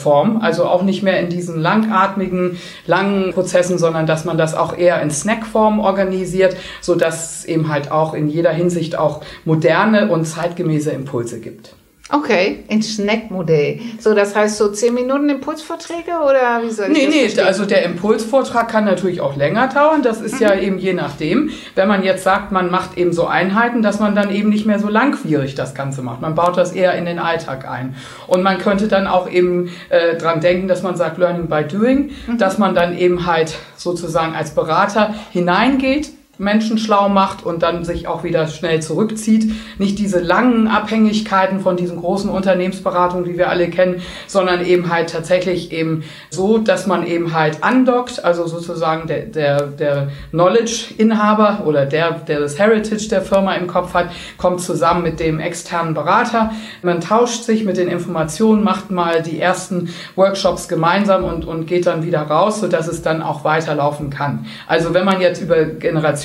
Form, 0.01 0.41
also 0.41 0.65
auch 0.65 0.83
nicht 0.83 1.03
mehr 1.03 1.19
in 1.19 1.29
diesen 1.29 1.59
langatmigen, 1.59 2.57
langen 2.87 3.33
Prozessen, 3.33 3.77
sondern 3.77 4.07
dass 4.07 4.25
man 4.25 4.37
das 4.37 4.55
auch 4.55 4.75
eher 4.75 5.01
in 5.01 5.11
Snackform 5.11 5.79
organisiert, 5.79 6.55
so 6.81 6.95
dass 6.95 7.39
es 7.39 7.45
eben 7.45 7.69
halt 7.69 7.91
auch 7.91 8.13
in 8.13 8.27
jeder 8.27 8.51
Hinsicht 8.51 8.97
auch 8.97 9.21
moderne 9.45 10.09
und 10.09 10.25
zeitgemäße 10.25 10.91
Impulse 10.91 11.39
gibt. 11.39 11.75
Okay, 12.11 12.63
in 12.67 12.81
Snack-Modell. 12.81 13.79
So, 13.99 14.13
das 14.13 14.35
heißt 14.35 14.57
so 14.57 14.69
10 14.69 14.93
Minuten 14.93 15.29
Impulsvorträge 15.29 16.11
oder 16.23 16.61
wie 16.63 16.69
soll 16.69 16.87
ich 16.87 16.93
Nee, 16.97 17.05
das 17.05 17.13
nee, 17.15 17.21
verstehen? 17.21 17.45
also 17.47 17.65
der 17.65 17.83
Impulsvortrag 17.83 18.67
kann 18.67 18.85
natürlich 18.85 19.21
auch 19.21 19.35
länger 19.37 19.67
dauern. 19.67 20.01
Das 20.03 20.19
ist 20.19 20.39
ja 20.41 20.53
eben 20.55 20.77
je 20.77 20.93
nachdem. 20.93 21.51
Wenn 21.75 21.87
man 21.87 22.03
jetzt 22.03 22.23
sagt, 22.23 22.51
man 22.51 22.69
macht 22.69 22.97
eben 22.97 23.13
so 23.13 23.27
Einheiten, 23.27 23.81
dass 23.81 23.99
man 23.99 24.13
dann 24.15 24.29
eben 24.29 24.49
nicht 24.49 24.65
mehr 24.65 24.79
so 24.79 24.89
langwierig 24.89 25.55
das 25.55 25.73
Ganze 25.73 26.01
macht. 26.01 26.19
Man 26.21 26.35
baut 26.35 26.57
das 26.57 26.73
eher 26.73 26.93
in 26.95 27.05
den 27.05 27.17
Alltag 27.19 27.67
ein. 27.69 27.95
Und 28.27 28.43
man 28.43 28.57
könnte 28.57 28.87
dann 28.87 29.07
auch 29.07 29.29
eben 29.29 29.69
äh, 29.89 30.17
dran 30.17 30.41
denken, 30.41 30.67
dass 30.67 30.83
man 30.83 30.95
sagt 30.97 31.17
Learning 31.17 31.47
by 31.47 31.63
Doing, 31.63 32.11
dass 32.37 32.57
man 32.57 32.75
dann 32.75 32.97
eben 32.97 33.25
halt 33.25 33.55
sozusagen 33.77 34.35
als 34.35 34.51
Berater 34.51 35.13
hineingeht, 35.31 36.09
Menschen 36.41 36.79
schlau 36.79 37.07
macht 37.07 37.45
und 37.45 37.61
dann 37.61 37.85
sich 37.85 38.07
auch 38.07 38.23
wieder 38.23 38.47
schnell 38.47 38.81
zurückzieht. 38.81 39.53
Nicht 39.77 39.99
diese 39.99 40.19
langen 40.19 40.67
Abhängigkeiten 40.67 41.59
von 41.59 41.77
diesen 41.77 41.97
großen 41.97 42.31
Unternehmensberatungen, 42.31 43.25
die 43.25 43.37
wir 43.37 43.49
alle 43.49 43.69
kennen, 43.69 44.01
sondern 44.25 44.65
eben 44.65 44.91
halt 44.91 45.11
tatsächlich 45.11 45.71
eben 45.71 46.03
so, 46.31 46.57
dass 46.57 46.87
man 46.87 47.05
eben 47.05 47.33
halt 47.33 47.63
andockt, 47.63 48.25
also 48.25 48.47
sozusagen 48.47 49.07
der, 49.07 49.27
der, 49.27 49.67
der 49.67 50.07
Knowledge-Inhaber 50.31 51.61
oder 51.65 51.85
der, 51.85 52.11
der 52.11 52.39
das 52.39 52.57
Heritage 52.57 53.07
der 53.09 53.21
Firma 53.21 53.53
im 53.53 53.67
Kopf 53.67 53.93
hat, 53.93 54.09
kommt 54.37 54.61
zusammen 54.61 55.03
mit 55.03 55.19
dem 55.19 55.39
externen 55.39 55.93
Berater. 55.93 56.53
Man 56.81 57.01
tauscht 57.01 57.43
sich 57.43 57.65
mit 57.65 57.77
den 57.77 57.87
Informationen, 57.87 58.63
macht 58.63 58.89
mal 58.89 59.21
die 59.21 59.39
ersten 59.39 59.93
Workshops 60.15 60.67
gemeinsam 60.67 61.23
und, 61.23 61.45
und 61.45 61.67
geht 61.67 61.85
dann 61.85 62.03
wieder 62.03 62.21
raus, 62.21 62.61
sodass 62.61 62.87
es 62.87 63.03
dann 63.03 63.21
auch 63.21 63.43
weiterlaufen 63.43 64.09
kann. 64.09 64.47
Also 64.65 64.95
wenn 64.95 65.05
man 65.05 65.21
jetzt 65.21 65.39
über 65.39 65.65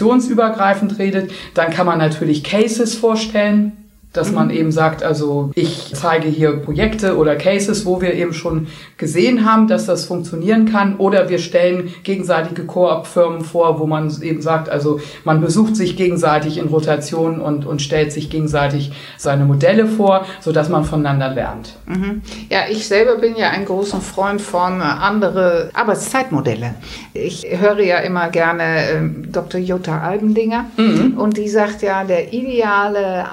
generationsübergreifend 0.07 0.99
redet, 0.99 1.33
dann 1.55 1.71
kann 1.73 1.87
man 1.87 1.99
natürlich 1.99 2.45
Cases 2.45 2.95
vorstellen, 2.95 3.73
dass 4.17 4.33
man 4.33 4.51
eben 4.51 4.73
sagt, 4.73 5.03
also 5.03 5.51
ich 5.55 5.93
zeige 5.95 6.29
hier 6.29 6.57
Projekte 6.57 7.17
oder 7.17 7.37
Cases, 7.37 7.85
wo 7.87 8.01
wir 8.01 8.15
eben 8.15 8.33
schon 8.33 8.69
gesehen 8.97 9.45
haben, 9.45 9.69
dass 9.69 9.87
das 9.87 10.05
funktionieren 10.05 10.67
kann, 10.67 10.97
oder 10.97 11.29
wir 11.29 11.39
stellen 11.39 11.95
gegenseitige 12.03 12.65
Koop-Firmen 12.65 13.43
vor, 13.43 13.79
wo 13.79 13.87
man 13.87 14.11
eben 14.23 14.41
sagt, 14.43 14.69
also 14.69 15.01
man 15.25 15.41
besucht 15.41 15.77
sich 15.77 15.97
gegenseitig 15.97 16.59
in 16.59 16.69
Rotation 16.69 17.41
und, 17.41 17.67
und 17.67 17.83
stellt 17.83 18.13
sich 18.13 18.31
gegenseitig 18.31 18.93
seine 19.17 19.45
Modelle 19.45 19.87
vor, 19.87 20.27
so 20.41 20.53
dass 20.53 20.69
man 20.69 20.85
voneinander 20.85 21.31
lernt. 21.31 21.77
Mhm. 21.87 22.23
Ja, 22.49 22.61
ich 22.71 22.87
selber 22.87 23.17
bin 23.17 23.37
ja 23.37 23.51
ein 23.51 23.65
großer 23.65 24.01
Freund 24.01 24.41
von 24.41 24.81
äh, 24.81 24.85
andere 24.85 25.71
Arbeitszeitmodelle. 25.75 26.75
Ich 27.13 27.47
höre 27.49 27.81
ja 27.81 27.99
immer 27.99 28.29
gerne 28.29 28.91
ähm, 28.91 29.29
Dr. 29.31 29.61
Jutta 29.61 30.01
Albendinger 30.01 30.67
und 31.17 31.37
die 31.37 31.49
sagt 31.49 31.83
ja, 31.83 32.05
der 32.05 32.33
ideale 32.33 33.33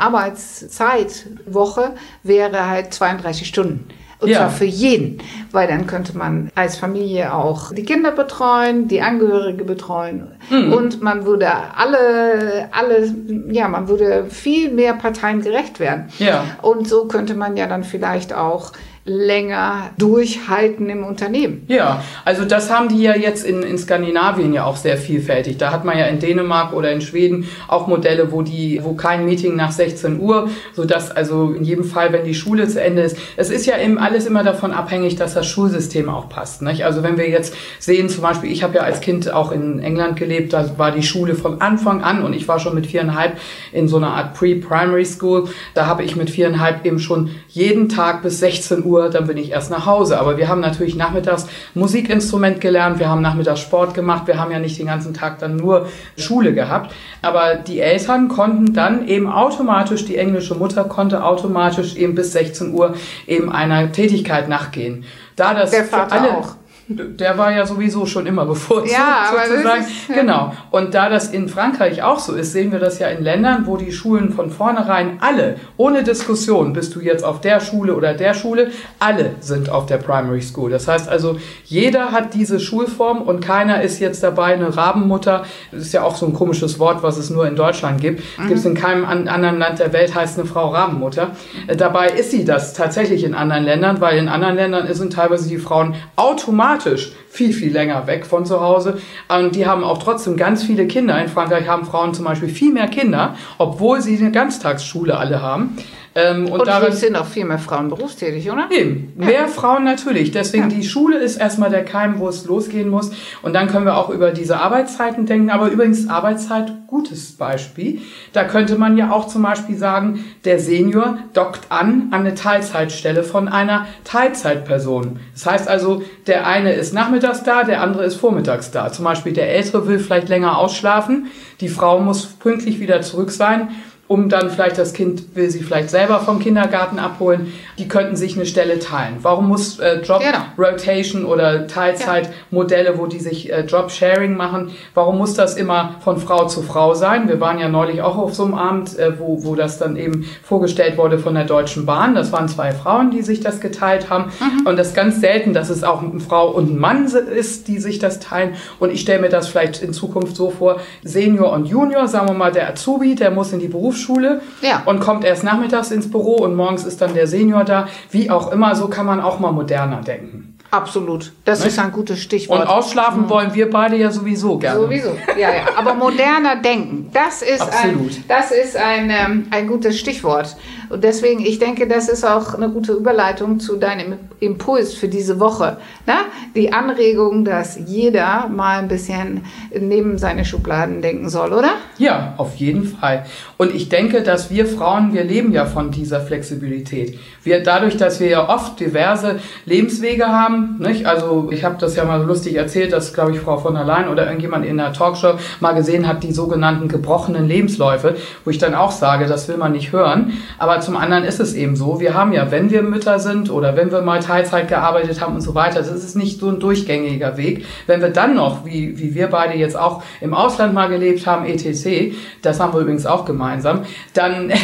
Arbeitszeitwoche 0.82 1.92
wäre 2.24 2.68
halt 2.70 2.94
32 2.94 3.48
Stunden. 3.48 3.88
Und 4.20 4.30
Ja. 4.30 4.38
zwar 4.38 4.50
für 4.52 4.64
jeden, 4.66 5.18
weil 5.52 5.68
dann 5.68 5.86
könnte 5.86 6.18
man 6.18 6.50
als 6.56 6.78
Familie 6.78 7.34
auch 7.34 7.74
die 7.74 7.84
Kinder 7.84 8.12
betreuen, 8.12 8.88
die 8.88 9.02
Angehörige 9.02 9.66
betreuen 9.66 10.32
und 10.50 11.02
man 11.02 11.26
würde 11.26 11.50
alle, 11.76 12.70
alle, 12.72 13.14
ja, 13.52 13.68
man 13.68 13.90
würde 13.90 14.28
viel 14.30 14.72
mehr 14.72 14.94
Parteien 14.94 15.42
gerecht 15.42 15.82
werden. 15.82 16.06
Ja. 16.20 16.46
Und 16.62 16.88
so 16.88 17.06
könnte 17.10 17.34
man 17.36 17.58
ja 17.58 17.68
dann 17.68 17.84
vielleicht 17.84 18.34
auch 18.34 18.72
länger 19.06 19.89
durchhalten 19.98 20.89
im 20.89 21.04
Unternehmen. 21.04 21.66
Ja, 21.68 22.02
also 22.24 22.46
das 22.46 22.72
haben 22.72 22.88
die 22.88 23.02
ja 23.02 23.16
jetzt 23.18 23.46
in, 23.46 23.62
in 23.62 23.78
Skandinavien 23.78 24.54
ja 24.54 24.63
auch 24.63 24.78
sehr 24.78 24.96
vielfältig. 24.96 25.58
Da 25.58 25.72
hat 25.74 25.84
man 25.84 25.98
ja 25.98 26.06
in 26.06 26.20
Dänemark 26.20 26.72
oder 26.72 26.89
in 26.89 27.02
Schweden 27.02 27.50
auch 27.68 27.88
Modelle, 27.88 28.32
wo 28.32 28.44
die, 28.44 28.80
wo 28.82 28.94
kein 28.94 29.26
Meeting 29.26 29.58
nach 29.58 29.74
16 29.74 30.22
Uhr, 30.22 30.50
so 30.74 30.86
dass 30.86 31.12
also 31.12 31.52
in 31.52 31.66
jedem 31.66 31.84
Fall, 31.84 32.13
wenn 32.13 32.24
die 32.24 32.34
Schule 32.34 32.66
zu 32.70 32.82
Ende 32.82 33.02
ist, 33.02 33.18
es 33.36 33.50
ist 33.50 33.66
ja 33.66 33.78
eben 33.78 33.98
alles 33.98 34.26
immer 34.26 34.44
davon 34.44 34.72
abhängig, 34.72 35.18
dass 35.18 35.34
das 35.34 35.48
Schulsystem 35.48 36.08
auch 36.08 36.30
passt. 36.30 36.62
Nicht? 36.62 36.86
Also 36.86 37.04
wenn 37.04 37.18
wir 37.18 37.30
jetzt 37.30 37.54
sehen, 37.80 38.08
zum 38.08 38.22
Beispiel, 38.22 38.54
ich 38.54 38.63
habe 38.63 38.76
ja 38.76 38.84
als 38.84 39.02
Kind 39.02 39.34
auch 39.34 39.52
in 39.52 39.80
England 39.80 40.16
gelebt, 40.16 40.54
da 40.54 40.78
war 40.78 40.92
die 40.92 41.04
Schule 41.04 41.36
von 41.36 41.60
Anfang 41.60 42.04
an 42.04 42.24
und 42.24 42.32
ich 42.32 42.48
war 42.48 42.58
schon 42.58 42.74
mit 42.74 42.88
viereinhalb 42.88 43.38
in 43.74 43.89
so 43.89 43.98
einer 43.98 44.13
Art 44.13 44.34
Pre-Primary 44.36 45.04
School. 45.04 45.50
Da 45.74 45.88
habe 45.88 46.04
ich 46.04 46.16
mit 46.16 46.30
viereinhalb 46.30 46.86
eben 46.86 47.00
schon 47.00 47.32
jeden 47.50 47.89
Tag 47.89 48.22
bis 48.22 48.39
16 48.39 48.86
Uhr 48.86 48.93
Uhr, 48.94 49.10
dann 49.10 49.28
bin 49.28 49.38
ich 49.38 49.52
erst 49.52 49.72
nach 49.72 49.86
Hause. 49.86 50.20
Aber 50.20 50.38
wir 50.38 50.48
haben 50.48 50.62
natürlich 50.62 50.96
nachmittags 50.96 51.48
Musikinstrument 51.74 52.62
gelernt, 52.62 53.00
wir 53.00 53.10
haben 53.10 53.22
nachmittags 53.22 53.60
Sport 53.60 53.94
gemacht, 53.94 54.28
wir 54.28 54.40
haben 54.40 54.52
ja 54.52 54.60
nicht 54.60 54.80
den 54.80 54.88
ganzen 54.88 55.14
Tag 55.14 55.40
dann 55.40 55.56
nur 55.56 55.88
Schule 56.18 56.54
gehabt. 56.54 56.94
Aber 57.22 57.56
die 57.56 57.80
Eltern 57.80 58.28
konnten 58.28 58.74
dann 58.74 59.08
eben 59.08 59.28
automatisch, 59.28 60.06
die 60.06 60.18
englische 60.18 60.56
Mutter 60.56 60.84
konnte 60.84 61.24
automatisch 61.24 61.96
eben 61.96 62.16
bis 62.16 62.34
16 62.34 62.74
Uhr 62.74 62.94
eben 63.28 63.52
einer 63.52 63.92
Tätigkeit 63.92 64.48
nachgehen. 64.48 65.06
Da 65.36 65.54
das 65.54 65.72
Der 65.72 65.86
Vater 65.86 66.22
alle, 66.22 66.38
auch 66.38 66.56
der 66.88 67.38
war 67.38 67.52
ja 67.52 67.65
sowieso 67.65 68.06
schon 68.06 68.26
immer 68.26 68.46
bevorzugt, 68.46 68.91
ja, 68.91 69.32
sozusagen. 69.32 69.82
Ist, 69.82 70.10
ja. 70.10 70.15
Genau. 70.15 70.54
Und 70.69 70.93
da 70.93 71.10
das 71.10 71.30
in 71.30 71.48
Frankreich 71.48 72.04
auch 72.04 72.19
so 72.19 72.34
ist, 72.34 72.52
sehen 72.52 72.74
wir 72.74 72.80
das 72.80 73.00
ja 73.00 73.08
in 73.08 73.24
Ländern, 73.24 73.65
wo 73.65 73.78
die 73.78 73.93
Schulen 73.93 74.34
von 74.34 74.50
vornherein 74.50 75.17
alle, 75.22 75.56
ohne 75.78 76.04
Diskussion, 76.04 76.74
bist 76.74 76.93
du 76.96 77.00
jetzt 77.00 77.24
auf 77.24 77.39
der 77.39 77.62
Schule 77.62 77.96
oder 77.96 78.13
der 78.13 78.34
Schule, 78.34 78.72
alle 79.00 79.36
sind 79.39 79.69
auf 79.69 79.86
der 79.86 79.98
Primary 79.98 80.41
School. 80.41 80.72
Das 80.72 80.88
heißt 80.88 81.08
also, 81.08 81.38
jeder 81.63 82.12
hat 82.12 82.34
diese 82.34 82.60
Schulform 82.60 83.22
und 83.22 83.39
keiner 83.39 83.82
ist 83.82 84.00
jetzt 84.00 84.22
dabei 84.22 84.54
eine 84.54 84.76
Rabenmutter. 84.76 85.46
Das 85.72 85.84
ist 85.84 85.93
ja 85.93 86.04
auch 86.04 86.17
so 86.17 86.26
ein 86.26 86.34
komisches 86.34 86.80
Wort, 86.80 87.02
was 87.02 87.17
es 87.17 87.30
nur 87.30 87.48
in 87.48 87.56
Deutschland 87.56 88.02
gibt. 88.02 88.24
Mhm. 88.38 88.48
Gibt 88.48 88.60
es 88.60 88.65
in 88.65 88.76
keinem 88.76 89.06
anderen 89.06 89.58
Land 89.58 89.80
der 89.80 89.93
Welt 89.93 90.13
heißt 90.13 90.38
eine 90.38 90.48
Frau 90.48 90.69
Rabenmutter. 90.69 91.28
Mhm. 91.67 91.78
Dabei 91.78 92.10
ist 92.10 92.32
sie 92.32 92.43
das 92.43 92.74
tatsächlich 92.74 93.24
in 93.24 93.36
anderen 93.36 93.63
Ländern, 93.63 94.02
weil 94.02 94.17
in 94.17 94.28
anderen 94.28 94.56
Ländern 94.56 94.93
sind 94.93 95.13
teilweise 95.13 95.48
die 95.48 95.58
Frauen 95.58 95.96
automatisch 96.17 96.73
automatisch 96.74 97.12
viel, 97.30 97.54
viel 97.54 97.72
länger 97.72 98.06
weg 98.08 98.26
von 98.26 98.46
zu 98.46 98.62
Hause. 98.62 99.00
Und 99.28 99.56
die 99.56 99.66
haben 99.66 99.84
auch 99.84 99.98
trotzdem 99.98 100.38
ganz 100.38 100.64
viele 100.64 100.88
Kinder. 100.88 101.20
In 101.22 101.30
Frankreich 101.30 101.68
haben 101.68 101.86
Frauen 101.86 102.14
zum 102.14 102.26
Beispiel 102.26 102.50
viel 102.50 102.72
mehr 102.72 102.88
Kinder, 102.88 103.36
obwohl 103.58 104.02
sie 104.02 104.18
eine 104.18 104.32
Ganztagsschule 104.32 105.18
alle 105.18 105.42
haben. 105.42 105.78
Ähm, 106.15 106.45
und 106.45 106.60
und 106.60 106.67
darin, 106.67 106.93
sind 106.93 107.15
auch 107.15 107.26
viel 107.26 107.45
mehr 107.45 107.58
Frauen 107.58 107.89
berufstätig, 107.89 108.52
oder? 108.52 108.69
Eben, 108.69 109.13
mehr 109.15 109.32
ja. 109.32 109.47
Frauen 109.47 109.84
natürlich. 109.84 110.32
Deswegen 110.32 110.69
ja. 110.69 110.76
die 110.76 110.84
Schule 110.84 111.17
ist 111.17 111.38
erstmal 111.38 111.69
der 111.69 111.84
Keim, 111.84 112.19
wo 112.19 112.30
es 112.30 112.45
losgehen 112.45 112.89
muss. 112.89 113.12
Und 113.41 113.54
dann 113.54 113.67
können 113.67 113.86
wir 113.86 113.97
auch 113.97 114.10
über 114.10 114.32
diese 114.32 114.60
Arbeitszeiten 114.60 115.26
denken. 115.26 115.49
Aber 115.49 115.69
übrigens 115.69 116.08
Arbeitszeit, 116.08 116.71
gutes 116.88 117.32
Beispiel. 117.34 118.02
Da 118.32 118.43
könnte 118.43 118.78
man 118.78 118.97
ja 118.97 119.12
auch 119.12 119.28
zum 119.28 119.41
Beispiel 119.41 119.78
sagen, 119.78 120.23
der 120.45 120.60
Senior 120.60 121.17
dockt 121.34 121.62
an 121.69 121.84
an 122.12 122.21
eine 122.21 122.36
Teilzeitstelle 122.36 123.23
von 123.23 123.47
einer 123.47 123.88
Teilzeitperson. 124.04 125.19
Das 125.34 125.45
heißt 125.45 125.67
also, 125.67 126.04
der 126.28 126.47
eine 126.47 126.73
ist 126.73 126.93
nachmittags 126.93 127.43
da, 127.43 127.63
der 127.63 127.82
andere 127.82 128.06
ist 128.06 128.15
vormittags 128.15 128.71
da. 128.71 128.91
Zum 128.91 129.06
Beispiel 129.06 129.34
der 129.34 129.49
Ältere 129.49 129.88
will 129.88 129.99
vielleicht 129.99 130.30
länger 130.30 130.58
ausschlafen, 130.58 131.28
die 131.60 131.69
Frau 131.69 131.99
muss 131.99 132.26
pünktlich 132.26 132.80
wieder 132.80 133.02
zurück 133.02 133.32
sein 133.32 133.69
um 134.08 134.28
dann 134.28 134.50
vielleicht 134.50 134.78
das 134.78 134.94
Kind 134.94 135.36
will 135.36 135.50
sie 135.50 135.63
vielleicht 135.63 135.89
selber 135.89 136.20
vom 136.20 136.39
Kindergarten 136.39 137.00
abholen. 137.00 137.54
Die 137.78 137.88
könnten 137.88 138.18
sich 138.18 138.36
eine 138.36 138.46
Stelle 138.46 138.80
teilen. 138.80 139.16
Warum 139.22 139.48
muss 139.48 139.80
äh, 139.80 140.02
Job 140.02 140.20
genau. 140.20 140.44
Rotation 140.58 141.24
oder 141.24 141.68
Teilzeitmodelle, 141.68 143.00
wo 143.00 143.08
die 143.08 143.20
sich 143.20 143.52
äh, 143.52 143.62
Job 143.62 143.92
Sharing 143.92 144.36
machen, 144.36 144.72
warum 144.94 145.18
muss 145.18 145.36
das 145.36 145.56
immer 145.56 145.96
von 146.04 146.18
Frau 146.18 146.48
zu 146.48 146.62
Frau 146.63 146.94
sein? 146.94 147.30
Wir 147.30 147.39
waren 147.39 147.60
ja 147.60 147.70
neulich 147.70 148.02
auch 148.02 148.18
auf 148.18 148.36
so 148.36 148.44
einem 148.44 148.56
Abend, 148.56 149.00
äh, 149.00 149.18
wo, 149.18 149.46
wo 149.46 149.56
das 149.56 149.80
dann 149.80 149.96
eben 149.96 150.26
vorgestellt 150.44 150.98
wurde 150.98 151.18
von 151.18 151.34
der 151.34 151.46
Deutschen 151.46 151.86
Bahn. 151.86 152.13
Das 152.13 152.34
waren 152.34 152.50
zwei 152.50 152.74
Frauen, 152.74 153.10
die 153.10 153.22
sich 153.22 153.39
das 153.39 153.62
geteilt 153.62 154.10
haben. 154.10 154.26
Mhm. 154.39 154.68
Und 154.68 154.78
das 154.78 154.89
ist 154.89 154.96
ganz 154.96 155.22
selten, 155.22 155.54
dass 155.54 155.70
es 155.70 155.86
auch 155.86 156.04
eine 156.04 156.20
Frau 156.20 156.50
und 156.50 156.72
ein 156.72 156.78
Mann 156.78 157.06
ist, 157.06 157.70
die 157.70 157.80
sich 157.80 158.00
das 158.00 158.20
teilen. 158.20 158.56
Und 158.80 158.92
ich 158.92 159.02
stelle 159.02 159.22
mir 159.22 159.30
das 159.30 159.48
vielleicht 159.48 159.82
in 159.82 159.94
Zukunft 159.94 160.36
so 160.36 160.52
vor, 160.52 160.82
Senior 161.04 161.54
und 161.54 161.66
Junior, 161.66 162.08
sagen 162.10 162.28
wir 162.28 162.36
mal, 162.36 162.52
der 162.52 162.70
Azubi, 162.70 163.16
der 163.16 163.32
muss 163.32 163.54
in 163.54 163.60
die 163.60 163.70
Berufsschule 163.70 163.93
Berufsschule 163.94 164.42
ja. 164.62 164.84
und 164.86 165.00
kommt 165.00 165.24
erst 165.24 165.44
nachmittags 165.44 165.92
ins 165.92 166.10
Büro 166.10 166.38
und 166.38 166.56
morgens 166.56 166.84
ist 166.84 167.02
dann 167.02 167.14
der 167.14 167.28
Senior 167.28 167.64
da. 167.64 167.88
Wie 168.12 168.30
auch 168.30 168.52
immer, 168.52 168.76
so 168.76 168.88
kann 168.88 169.06
man 169.06 169.22
auch 169.22 169.40
mal 169.40 169.52
moderner 169.52 170.02
denken. 170.02 170.50
Absolut. 170.72 171.34
Das 171.46 171.60
Nicht? 171.60 171.68
ist 171.68 171.80
ein 171.80 171.92
gutes 171.92 172.20
Stichwort. 172.20 172.62
Und 172.62 172.68
ausschlafen 172.68 173.24
mhm. 173.24 173.30
wollen 173.30 173.54
wir 173.54 173.70
beide 173.70 173.96
ja 173.96 174.10
sowieso 174.10 174.58
gerne. 174.58 174.80
Sowieso, 174.80 175.16
ja, 175.38 175.54
ja. 175.54 175.66
Aber 175.78 175.94
moderner 175.94 176.56
Denken, 176.56 177.12
das 177.14 177.44
ist, 177.44 177.62
Absolut. 177.62 178.12
ein, 178.12 178.24
das 178.28 178.50
ist 178.50 178.76
ein, 178.76 179.12
ähm, 179.12 179.48
ein 179.52 179.68
gutes 179.68 180.00
Stichwort. 180.00 180.58
Und 180.94 181.04
deswegen, 181.04 181.44
ich 181.44 181.58
denke, 181.58 181.88
das 181.88 182.08
ist 182.08 182.24
auch 182.24 182.54
eine 182.54 182.70
gute 182.70 182.94
Überleitung 182.94 183.60
zu 183.60 183.78
deinem 183.78 184.20
Impuls 184.40 184.94
für 184.94 185.08
diese 185.08 185.40
Woche. 185.40 185.78
Na? 186.06 186.26
Die 186.56 186.72
Anregung, 186.72 187.46
dass 187.46 187.80
jeder 187.88 188.48
mal 188.48 188.78
ein 188.78 188.90
bisschen 188.90 189.44
neben 189.74 190.20
seine 190.20 190.46
Schubladen 190.46 191.02
denken 191.02 191.30
soll, 191.30 191.52
oder? 191.52 191.72
Ja, 191.98 192.36
auf 192.38 192.58
jeden 192.58 192.86
Fall. 192.86 193.26
Und 193.58 193.74
ich 193.74 193.90
denke, 193.90 194.22
dass 194.22 194.52
wir 194.52 194.68
Frauen, 194.68 195.14
wir 195.14 195.24
leben 195.24 195.52
ja 195.52 195.66
von 195.66 195.90
dieser 195.90 196.22
Flexibilität. 196.22 197.18
Wir, 197.42 197.64
dadurch, 197.64 197.98
dass 197.98 198.20
wir 198.20 198.28
ja 198.28 198.48
oft 198.48 198.80
diverse 198.80 199.40
Lebenswege 199.66 200.28
haben, 200.28 200.78
nicht? 200.78 201.08
Also 201.08 201.50
ich 201.52 201.64
habe 201.64 201.78
das 201.80 201.96
ja 201.96 202.06
mal 202.06 202.20
so 202.20 202.28
lustig 202.28 202.56
erzählt, 202.56 202.94
dass, 202.94 203.16
glaube 203.16 203.32
ich, 203.32 203.40
Frau 203.40 203.58
von 203.58 203.74
der 203.74 203.84
Leyen 203.84 204.10
oder 204.10 204.26
irgendjemand 204.28 204.64
in 204.64 204.78
der 204.78 204.94
Talkshow 204.94 205.40
mal 205.60 205.74
gesehen 205.74 206.08
hat, 206.08 206.22
die 206.22 206.34
sogenannten 206.34 206.88
gebrochenen 206.88 207.48
Lebensläufe, 207.48 208.16
wo 208.46 208.52
ich 208.52 208.60
dann 208.60 208.76
auch 208.76 208.92
sage, 208.92 209.26
das 209.26 209.48
will 209.48 209.58
man 209.58 209.72
nicht 209.72 209.92
hören. 209.92 210.34
Aber 210.60 210.83
zum 210.84 210.98
anderen 210.98 211.24
ist 211.24 211.39
es 211.39 211.54
eben 211.54 211.76
so, 211.76 212.00
wir 212.00 212.13
haben 212.13 212.34
ja, 212.34 212.52
wenn 212.52 212.69
wir 212.69 212.84
Mütter 212.84 213.19
sind 213.19 213.50
oder 213.50 213.76
wenn 213.76 213.91
wir 213.91 214.02
mal 214.02 214.19
Teilzeit 214.19 214.67
gearbeitet 214.67 215.22
haben 215.22 215.36
und 215.36 215.41
so 215.41 215.56
weiter, 215.56 215.80
das 215.80 215.89
ist 215.89 216.15
nicht 216.15 216.39
so 216.39 216.50
ein 216.50 216.60
durchgängiger 216.60 217.38
Weg. 217.38 217.65
Wenn 217.88 218.02
wir 218.02 218.10
dann 218.10 218.36
noch, 218.36 218.65
wie, 218.65 218.98
wie 219.00 219.15
wir 219.15 219.28
beide 219.28 219.58
jetzt 219.58 219.76
auch 219.76 220.04
im 220.22 220.34
Ausland 220.34 220.74
mal 220.74 220.89
gelebt 220.89 221.26
haben, 221.26 221.46
etc., 221.46 222.15
das 222.41 222.60
haben 222.60 222.74
wir 222.74 222.82
übrigens 222.82 223.06
auch 223.06 223.26
gemeinsam, 223.26 223.82
dann... 224.13 224.52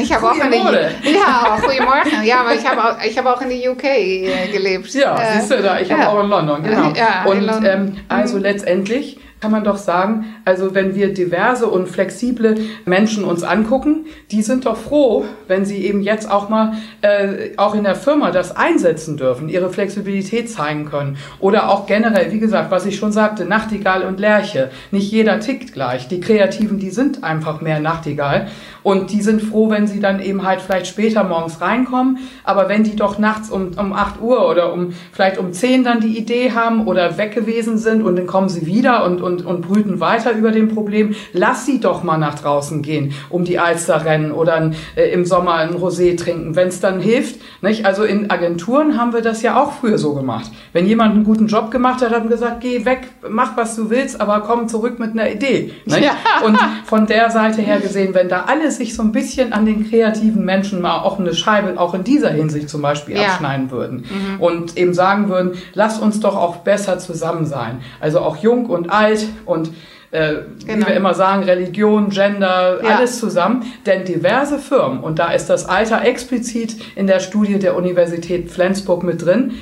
Ich 0.00 0.12
habe 0.12 0.30
auch 0.30 0.34
in 0.34 0.50
die, 0.50 0.56
ja, 0.56 1.58
Morgen. 1.84 2.24
Ja, 2.24 2.40
aber 2.40 2.54
ich 2.54 2.66
habe 2.66 2.82
auch, 2.82 3.04
ich 3.04 3.18
hab 3.18 3.26
auch 3.26 3.40
in 3.42 3.50
die 3.50 3.68
UK 3.68 3.84
äh, 3.84 4.48
gelebt. 4.50 4.92
Ja, 4.94 5.16
äh, 5.16 5.38
siehst 5.38 5.50
du 5.50 5.62
da, 5.62 5.78
ich 5.80 5.88
ja. 5.88 5.98
habe 5.98 6.08
auch 6.08 6.24
in 6.24 6.30
London, 6.30 6.62
genau. 6.62 6.92
Ja, 6.94 7.24
und 7.26 7.42
London. 7.42 7.64
Ähm, 7.64 7.96
also 8.08 8.36
mhm. 8.36 8.42
letztendlich 8.42 9.18
kann 9.42 9.50
man 9.50 9.64
doch 9.64 9.76
sagen, 9.76 10.26
also 10.44 10.72
wenn 10.72 10.94
wir 10.94 11.12
diverse 11.12 11.66
und 11.66 11.88
flexible 11.88 12.54
Menschen 12.84 13.24
uns 13.24 13.42
angucken, 13.42 14.06
die 14.30 14.40
sind 14.40 14.66
doch 14.66 14.76
froh, 14.76 15.24
wenn 15.48 15.64
sie 15.64 15.84
eben 15.84 16.00
jetzt 16.00 16.30
auch 16.30 16.48
mal 16.48 16.74
äh, 17.00 17.56
auch 17.56 17.74
in 17.74 17.82
der 17.82 17.96
Firma 17.96 18.30
das 18.30 18.54
einsetzen 18.54 19.16
dürfen, 19.16 19.48
ihre 19.48 19.70
Flexibilität 19.70 20.48
zeigen 20.48 20.84
können. 20.84 21.16
Oder 21.40 21.70
auch 21.70 21.86
generell, 21.86 22.30
wie 22.30 22.38
gesagt, 22.38 22.70
was 22.70 22.86
ich 22.86 22.96
schon 22.96 23.10
sagte, 23.10 23.44
Nachtigall 23.44 24.04
und 24.04 24.20
Lerche. 24.20 24.70
Nicht 24.92 25.10
jeder 25.10 25.40
tickt 25.40 25.72
gleich. 25.72 26.06
Die 26.06 26.20
Kreativen, 26.20 26.78
die 26.78 26.90
sind 26.90 27.24
einfach 27.24 27.60
mehr 27.60 27.80
Nachtigall. 27.80 28.46
Und 28.84 29.10
die 29.10 29.22
sind 29.22 29.42
froh, 29.42 29.70
wenn 29.70 29.86
sie 29.88 30.00
dann 30.00 30.20
eben 30.20 30.44
halt 30.44 30.60
vielleicht 30.60 30.86
später 30.86 31.24
morgens 31.24 31.60
reinkommen. 31.60 32.18
Aber 32.44 32.68
wenn 32.68 32.84
die 32.84 32.94
doch 32.94 33.18
nachts 33.18 33.50
um, 33.50 33.72
um 33.76 33.92
8 33.92 34.20
Uhr 34.20 34.48
oder 34.48 34.72
um 34.72 34.92
vielleicht 35.12 35.38
um 35.38 35.52
10 35.52 35.82
dann 35.82 36.00
die 36.00 36.16
Idee 36.16 36.52
haben 36.52 36.86
oder 36.86 37.18
weg 37.18 37.34
gewesen 37.34 37.78
sind 37.78 38.02
und 38.02 38.16
dann 38.16 38.26
kommen 38.26 38.48
sie 38.48 38.66
wieder 38.66 39.04
und, 39.04 39.20
und, 39.20 39.31
und 39.40 39.62
brüten 39.62 40.00
weiter 40.00 40.32
über 40.32 40.50
dem 40.50 40.68
Problem, 40.68 41.14
lass 41.32 41.64
sie 41.64 41.80
doch 41.80 42.02
mal 42.02 42.18
nach 42.18 42.38
draußen 42.38 42.82
gehen, 42.82 43.14
um 43.30 43.44
die 43.44 43.58
Alster 43.58 44.04
rennen 44.04 44.32
oder 44.32 44.72
äh, 44.96 45.10
im 45.12 45.24
Sommer 45.24 45.54
ein 45.54 45.74
Rosé 45.74 46.16
trinken, 46.16 46.54
wenn 46.56 46.68
es 46.68 46.80
dann 46.80 47.00
hilft. 47.00 47.40
Nicht? 47.62 47.86
Also 47.86 48.04
in 48.04 48.30
Agenturen 48.30 48.98
haben 48.98 49.12
wir 49.12 49.22
das 49.22 49.42
ja 49.42 49.60
auch 49.60 49.72
früher 49.72 49.98
so 49.98 50.14
gemacht. 50.14 50.50
Wenn 50.72 50.86
jemand 50.86 51.14
einen 51.14 51.24
guten 51.24 51.46
Job 51.46 51.70
gemacht 51.70 52.02
hat, 52.02 52.10
hat 52.10 52.20
man 52.20 52.28
gesagt, 52.28 52.60
geh 52.60 52.84
weg, 52.84 53.08
mach 53.28 53.56
was 53.56 53.76
du 53.76 53.88
willst, 53.90 54.20
aber 54.20 54.40
komm 54.40 54.68
zurück 54.68 54.98
mit 54.98 55.12
einer 55.12 55.30
Idee. 55.30 55.72
Ja. 55.86 56.12
Und 56.44 56.58
von 56.84 57.06
der 57.06 57.30
Seite 57.30 57.62
her 57.62 57.80
gesehen, 57.80 58.14
wenn 58.14 58.28
da 58.28 58.44
alle 58.48 58.70
sich 58.70 58.94
so 58.94 59.02
ein 59.02 59.12
bisschen 59.12 59.52
an 59.52 59.66
den 59.66 59.88
kreativen 59.88 60.44
Menschen 60.44 60.80
mal 60.80 60.98
auch 61.00 61.18
eine 61.18 61.34
Scheibe, 61.34 61.78
auch 61.78 61.94
in 61.94 62.04
dieser 62.04 62.30
Hinsicht 62.30 62.68
zum 62.68 62.82
Beispiel, 62.82 63.16
ja. 63.16 63.28
abschneiden 63.28 63.70
würden 63.70 64.04
mhm. 64.08 64.40
und 64.40 64.76
eben 64.76 64.94
sagen 64.94 65.28
würden, 65.28 65.52
lass 65.74 65.98
uns 65.98 66.20
doch 66.20 66.36
auch 66.36 66.56
besser 66.56 66.98
zusammen 66.98 67.46
sein. 67.46 67.80
Also 68.00 68.20
auch 68.20 68.36
jung 68.36 68.66
und 68.66 68.90
alt 68.90 69.21
und 69.44 69.70
äh, 70.12 70.42
genau. 70.66 70.86
wie 70.86 70.90
wir 70.90 70.94
immer 70.94 71.14
sagen, 71.14 71.42
Religion, 71.42 72.10
Gender, 72.10 72.80
ja. 72.82 72.96
alles 72.96 73.18
zusammen. 73.18 73.64
Denn 73.86 74.04
diverse 74.04 74.58
Firmen, 74.58 75.00
und 75.00 75.18
da 75.18 75.32
ist 75.32 75.46
das 75.46 75.64
Alter 75.64 76.04
explizit 76.04 76.76
in 76.96 77.06
der 77.06 77.20
Studie 77.20 77.58
der 77.58 77.76
Universität 77.76 78.50
Flensburg 78.50 79.02
mit 79.02 79.24
drin, 79.24 79.52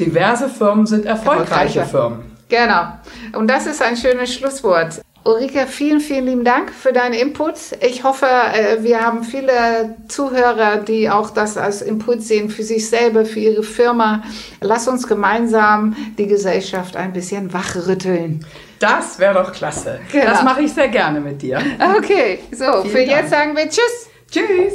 diverse 0.00 0.48
Firmen 0.48 0.86
sind 0.86 1.06
erfolgreiche 1.06 1.84
Firmen. 1.84 2.18
Genau. 2.48 2.86
Und 3.32 3.48
das 3.48 3.66
ist 3.66 3.82
ein 3.82 3.96
schönes 3.96 4.34
Schlusswort. 4.34 5.00
Ulrike, 5.24 5.66
vielen, 5.66 5.98
vielen 5.98 6.26
lieben 6.26 6.44
Dank 6.44 6.70
für 6.70 6.92
deinen 6.92 7.14
Input. 7.14 7.54
Ich 7.80 8.04
hoffe, 8.04 8.26
äh, 8.26 8.84
wir 8.84 9.04
haben 9.04 9.24
viele 9.24 9.96
Zuhörer, 10.06 10.76
die 10.76 11.10
auch 11.10 11.30
das 11.30 11.56
als 11.56 11.82
Input 11.82 12.22
sehen 12.22 12.48
für 12.48 12.62
sich 12.62 12.88
selber, 12.88 13.24
für 13.24 13.40
ihre 13.40 13.64
Firma. 13.64 14.22
Lass 14.60 14.86
uns 14.86 15.08
gemeinsam 15.08 15.96
die 16.16 16.28
Gesellschaft 16.28 16.96
ein 16.96 17.12
bisschen 17.12 17.52
wachrütteln. 17.52 18.46
Das 18.78 19.18
wäre 19.18 19.34
doch 19.34 19.52
klasse. 19.52 20.00
Genau. 20.12 20.26
Das 20.26 20.42
mache 20.42 20.62
ich 20.62 20.72
sehr 20.72 20.88
gerne 20.88 21.20
mit 21.20 21.40
dir. 21.40 21.60
Okay, 21.96 22.40
so, 22.52 22.82
vielen 22.82 22.90
für 22.90 22.98
Dank. 22.98 23.08
jetzt 23.08 23.30
sagen 23.30 23.56
wir 23.56 23.68
Tschüss. 23.68 24.10
Tschüss. 24.30 24.74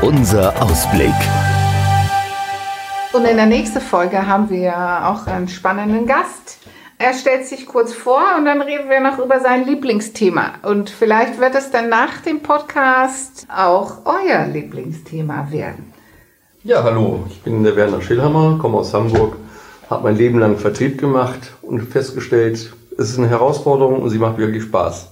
Unser 0.00 0.54
Ausblick. 0.62 1.14
Und 3.12 3.24
in 3.24 3.36
der 3.36 3.46
nächsten 3.46 3.80
Folge 3.80 4.26
haben 4.26 4.48
wir 4.50 4.72
auch 5.08 5.26
einen 5.26 5.48
spannenden 5.48 6.06
Gast. 6.06 6.58
Er 6.98 7.14
stellt 7.14 7.46
sich 7.46 7.66
kurz 7.66 7.92
vor 7.94 8.22
und 8.38 8.44
dann 8.44 8.62
reden 8.62 8.88
wir 8.88 9.00
noch 9.00 9.18
über 9.18 9.40
sein 9.40 9.64
Lieblingsthema. 9.64 10.52
Und 10.62 10.90
vielleicht 10.90 11.40
wird 11.40 11.54
es 11.56 11.70
dann 11.70 11.88
nach 11.88 12.20
dem 12.20 12.42
Podcast 12.42 13.46
auch 13.52 14.04
euer 14.04 14.46
Lieblingsthema 14.46 15.48
werden. 15.50 15.92
Ja, 16.62 16.84
hallo, 16.84 17.24
ich 17.28 17.42
bin 17.42 17.64
der 17.64 17.74
Werner 17.74 18.02
Schillhammer, 18.02 18.58
komme 18.60 18.78
aus 18.78 18.92
Hamburg, 18.92 19.36
habe 19.90 20.04
mein 20.04 20.16
Leben 20.16 20.38
lang 20.38 20.56
Vertrieb 20.56 20.98
gemacht 20.98 21.52
und 21.62 21.80
festgestellt, 21.82 22.72
es 22.96 23.10
ist 23.10 23.18
eine 23.18 23.28
Herausforderung 23.28 24.00
und 24.02 24.10
sie 24.10 24.18
macht 24.18 24.38
wirklich 24.38 24.62
Spaß. 24.62 25.08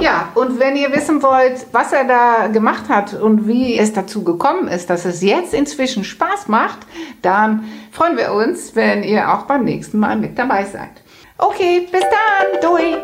Ja, 0.00 0.28
und 0.34 0.60
wenn 0.60 0.76
ihr 0.76 0.92
wissen 0.92 1.22
wollt, 1.22 1.66
was 1.72 1.92
er 1.94 2.04
da 2.04 2.48
gemacht 2.48 2.90
hat 2.90 3.14
und 3.14 3.48
wie 3.48 3.78
es 3.78 3.94
dazu 3.94 4.22
gekommen 4.22 4.68
ist, 4.68 4.90
dass 4.90 5.06
es 5.06 5.22
jetzt 5.22 5.54
inzwischen 5.54 6.04
Spaß 6.04 6.46
macht, 6.48 6.80
dann 7.22 7.64
freuen 7.90 8.18
wir 8.18 8.34
uns, 8.34 8.76
wenn 8.76 9.02
ihr 9.02 9.32
auch 9.32 9.46
beim 9.46 9.64
nächsten 9.64 9.98
Mal 9.98 10.16
mit 10.16 10.38
dabei 10.38 10.64
seid. 10.66 10.90
Okay, 11.38 11.88
bis 11.90 12.02
dann, 12.02 12.60
Dui. 12.60 12.96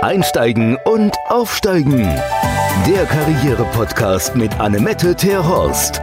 Einsteigen 0.00 0.76
und 0.84 1.14
aufsteigen. 1.28 2.08
Der 2.88 3.04
Karriere-Podcast 3.04 4.34
mit 4.34 4.58
Annemette 4.58 5.14
Terhorst. 5.14 6.02